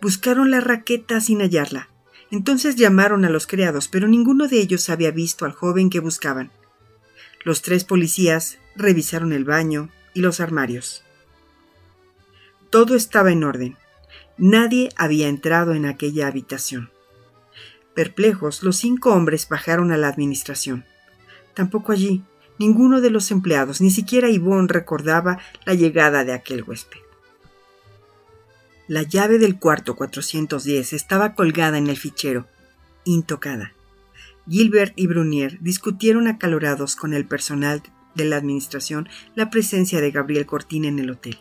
Buscaron 0.00 0.50
la 0.50 0.60
raqueta 0.60 1.20
sin 1.20 1.40
hallarla. 1.40 1.88
Entonces 2.30 2.76
llamaron 2.76 3.24
a 3.24 3.30
los 3.30 3.46
criados, 3.46 3.88
pero 3.88 4.06
ninguno 4.06 4.48
de 4.48 4.60
ellos 4.60 4.90
había 4.90 5.10
visto 5.10 5.44
al 5.44 5.52
joven 5.52 5.90
que 5.90 6.00
buscaban. 6.00 6.50
Los 7.42 7.62
tres 7.62 7.84
policías 7.84 8.58
revisaron 8.76 9.32
el 9.32 9.44
baño 9.44 9.90
y 10.12 10.20
los 10.20 10.40
armarios. 10.40 11.04
Todo 12.70 12.94
estaba 12.94 13.32
en 13.32 13.44
orden. 13.44 13.76
Nadie 14.36 14.90
había 14.96 15.28
entrado 15.28 15.72
en 15.72 15.86
aquella 15.86 16.26
habitación. 16.26 16.90
Perplejos, 17.94 18.62
los 18.62 18.76
cinco 18.76 19.12
hombres 19.12 19.48
bajaron 19.48 19.90
a 19.90 19.96
la 19.96 20.08
administración. 20.08 20.84
Tampoco 21.54 21.92
allí, 21.92 22.22
ninguno 22.58 23.00
de 23.00 23.10
los 23.10 23.30
empleados, 23.30 23.80
ni 23.80 23.90
siquiera 23.90 24.30
Yvonne 24.30 24.68
recordaba 24.68 25.38
la 25.64 25.74
llegada 25.74 26.24
de 26.24 26.32
aquel 26.32 26.62
huésped. 26.62 27.00
La 28.88 29.02
llave 29.02 29.38
del 29.38 29.58
cuarto 29.58 29.96
410 29.96 30.94
estaba 30.94 31.34
colgada 31.34 31.76
en 31.76 31.88
el 31.88 31.96
fichero, 31.98 32.46
intocada. 33.04 33.74
Gilbert 34.48 34.94
y 34.96 35.06
Brunier 35.06 35.58
discutieron 35.60 36.26
acalorados 36.26 36.96
con 36.96 37.12
el 37.12 37.26
personal 37.26 37.82
de 38.14 38.24
la 38.24 38.36
administración 38.36 39.08
la 39.34 39.50
presencia 39.50 40.00
de 40.00 40.10
Gabriel 40.10 40.46
Cortina 40.46 40.88
en 40.88 40.98
el 40.98 41.10
hotel. 41.10 41.38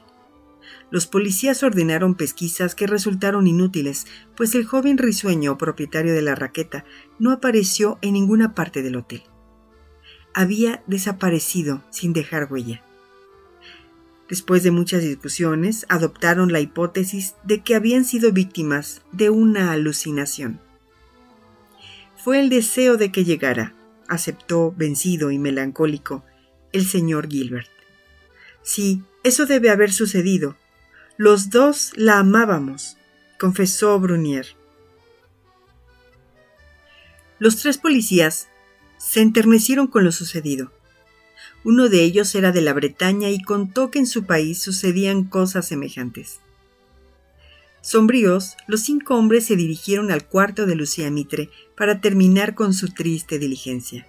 Los 0.92 1.08
policías 1.08 1.64
ordenaron 1.64 2.16
pesquisas 2.16 2.76
que 2.76 2.88
resultaron 2.88 3.48
inútiles, 3.48 4.08
pues 4.36 4.56
el 4.56 4.66
joven 4.66 4.98
risueño 4.98 5.58
propietario 5.58 6.14
de 6.14 6.22
la 6.22 6.36
raqueta 6.36 6.86
no 7.20 7.32
apareció 7.32 7.98
en 8.02 8.14
ninguna 8.14 8.56
parte 8.56 8.84
del 8.84 8.98
hotel. 8.98 9.24
Había 10.40 10.84
desaparecido 10.86 11.84
sin 11.90 12.14
dejar 12.14 12.48
huella. 12.54 12.84
Después 14.30 14.62
de 14.62 14.70
muchas 14.70 15.02
discusiones, 15.02 15.88
adoptaron 15.90 16.52
la 16.52 16.60
hipótesis 16.60 17.34
de 17.44 17.64
que 17.64 17.74
habían 17.74 18.06
sido 18.06 18.32
víctimas 18.32 19.02
de 19.12 19.32
una 19.32 19.72
alucinación. 19.72 20.60
Fue 22.24 22.40
el 22.40 22.50
deseo 22.50 22.98
de 22.98 23.12
que 23.12 23.26
llegara, 23.26 23.74
aceptó 24.08 24.72
vencido 24.78 25.32
y 25.32 25.40
melancólico 25.40 26.24
el 26.72 26.86
señor 26.86 27.28
Gilbert. 27.28 27.72
Sí, 28.62 29.02
eso 29.24 29.48
debe 29.48 29.72
haber 29.72 29.92
sucedido. 29.92 30.56
Los 31.18 31.50
dos 31.50 31.94
la 31.96 32.20
amábamos, 32.20 32.96
confesó 33.40 34.00
Brunier. 34.00 34.46
Los 37.40 37.56
tres 37.56 37.80
policías 37.80 38.50
se 38.98 39.22
enternecieron 39.22 39.88
con 39.88 40.04
lo 40.04 40.12
sucedido. 40.12 40.72
Uno 41.64 41.90
de 41.90 42.04
ellos 42.04 42.34
era 42.36 42.52
de 42.52 42.62
la 42.62 42.74
Bretaña 42.74 43.30
y 43.30 43.42
contó 43.42 43.92
que 43.92 44.00
en 44.00 44.08
su 44.08 44.26
país 44.26 44.62
sucedían 44.62 45.24
cosas 45.24 45.68
semejantes. 45.68 46.40
Sombríos, 47.82 48.58
los 48.68 48.82
cinco 48.82 49.16
hombres 49.16 49.46
se 49.46 49.56
dirigieron 49.56 50.12
al 50.12 50.26
cuarto 50.26 50.66
de 50.66 50.76
Lucía 50.76 51.10
Mitre 51.12 51.50
para 51.76 52.02
terminar 52.02 52.56
con 52.56 52.74
su 52.74 52.90
triste 52.90 53.40
diligencia. 53.40 54.08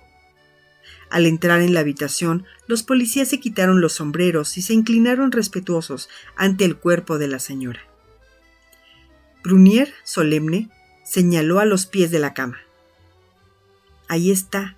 Al 1.10 1.26
entrar 1.26 1.60
en 1.60 1.74
la 1.74 1.80
habitación, 1.80 2.44
los 2.66 2.82
policías 2.82 3.28
se 3.28 3.40
quitaron 3.40 3.80
los 3.80 3.94
sombreros 3.94 4.58
y 4.58 4.62
se 4.62 4.74
inclinaron 4.74 5.32
respetuosos 5.32 6.08
ante 6.36 6.64
el 6.64 6.76
cuerpo 6.76 7.18
de 7.18 7.28
la 7.28 7.38
señora. 7.38 7.80
Brunier, 9.42 9.92
solemne, 10.04 10.70
señaló 11.04 11.60
a 11.60 11.64
los 11.64 11.86
pies 11.86 12.10
de 12.10 12.18
la 12.18 12.34
cama. 12.34 12.58
Ahí 14.08 14.30
está, 14.30 14.77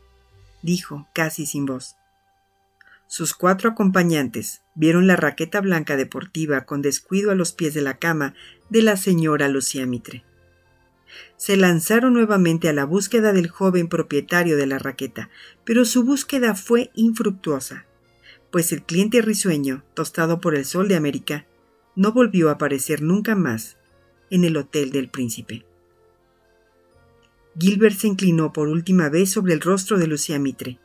dijo 0.62 1.08
casi 1.12 1.46
sin 1.46 1.66
voz. 1.66 1.96
Sus 3.06 3.34
cuatro 3.34 3.70
acompañantes 3.70 4.62
vieron 4.74 5.06
la 5.06 5.16
raqueta 5.16 5.60
blanca 5.60 5.96
deportiva 5.96 6.64
con 6.64 6.80
descuido 6.80 7.32
a 7.32 7.34
los 7.34 7.52
pies 7.52 7.74
de 7.74 7.82
la 7.82 7.98
cama 7.98 8.34
de 8.68 8.82
la 8.82 8.96
señora 8.96 9.48
Lucía 9.48 9.84
Mitre. 9.84 10.24
Se 11.36 11.56
lanzaron 11.56 12.12
nuevamente 12.12 12.68
a 12.68 12.72
la 12.72 12.84
búsqueda 12.84 13.32
del 13.32 13.48
joven 13.48 13.88
propietario 13.88 14.56
de 14.56 14.66
la 14.66 14.78
raqueta, 14.78 15.28
pero 15.64 15.84
su 15.84 16.04
búsqueda 16.04 16.54
fue 16.54 16.90
infructuosa, 16.94 17.84
pues 18.52 18.72
el 18.72 18.82
cliente 18.82 19.22
risueño, 19.22 19.84
tostado 19.94 20.40
por 20.40 20.54
el 20.54 20.64
sol 20.64 20.86
de 20.86 20.96
América, 20.96 21.46
no 21.96 22.12
volvió 22.12 22.48
a 22.48 22.52
aparecer 22.52 23.02
nunca 23.02 23.34
más 23.34 23.76
en 24.30 24.44
el 24.44 24.56
Hotel 24.56 24.92
del 24.92 25.10
Príncipe. 25.10 25.64
Gilbert 27.60 27.96
se 27.96 28.08
inclinó 28.08 28.52
por 28.52 28.68
última 28.68 29.10
vez 29.10 29.30
sobre 29.30 29.52
el 29.52 29.60
rostro 29.60 29.98
de 29.98 30.06
Lucía 30.06 30.38
Mitre 30.38 30.80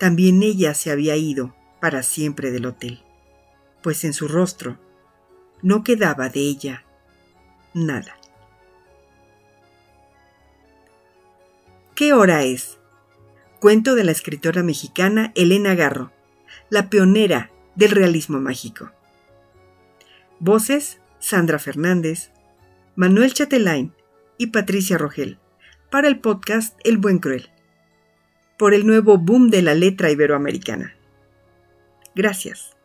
también 0.00 0.42
ella 0.42 0.72
se 0.72 0.90
había 0.90 1.14
ido 1.16 1.54
para 1.78 2.02
siempre 2.02 2.50
del 2.50 2.64
hotel, 2.64 3.04
pues 3.82 4.02
en 4.04 4.14
su 4.14 4.28
rostro 4.28 4.78
no 5.60 5.84
quedaba 5.84 6.30
de 6.30 6.40
ella 6.40 6.86
nada. 7.74 8.16
¿Qué 11.94 12.14
hora 12.14 12.44
es? 12.44 12.78
Cuento 13.60 13.94
de 13.94 14.04
la 14.04 14.12
escritora 14.12 14.62
mexicana 14.62 15.32
Elena 15.34 15.74
Garro, 15.74 16.12
la 16.70 16.88
pionera 16.88 17.50
del 17.74 17.90
realismo 17.90 18.40
mágico. 18.40 18.90
Voces 20.38 20.98
Sandra 21.18 21.58
Fernández, 21.58 22.30
Manuel 22.96 23.34
Chatelain 23.34 23.92
y 24.38 24.46
Patricia 24.46 24.96
Rogel, 24.96 25.38
para 25.90 26.08
el 26.08 26.20
podcast 26.20 26.78
El 26.84 26.98
Buen 26.98 27.18
Cruel 27.18 27.50
por 28.60 28.74
el 28.74 28.86
nuevo 28.86 29.16
boom 29.16 29.48
de 29.48 29.62
la 29.62 29.74
letra 29.74 30.10
iberoamericana. 30.10 30.94
Gracias. 32.14 32.76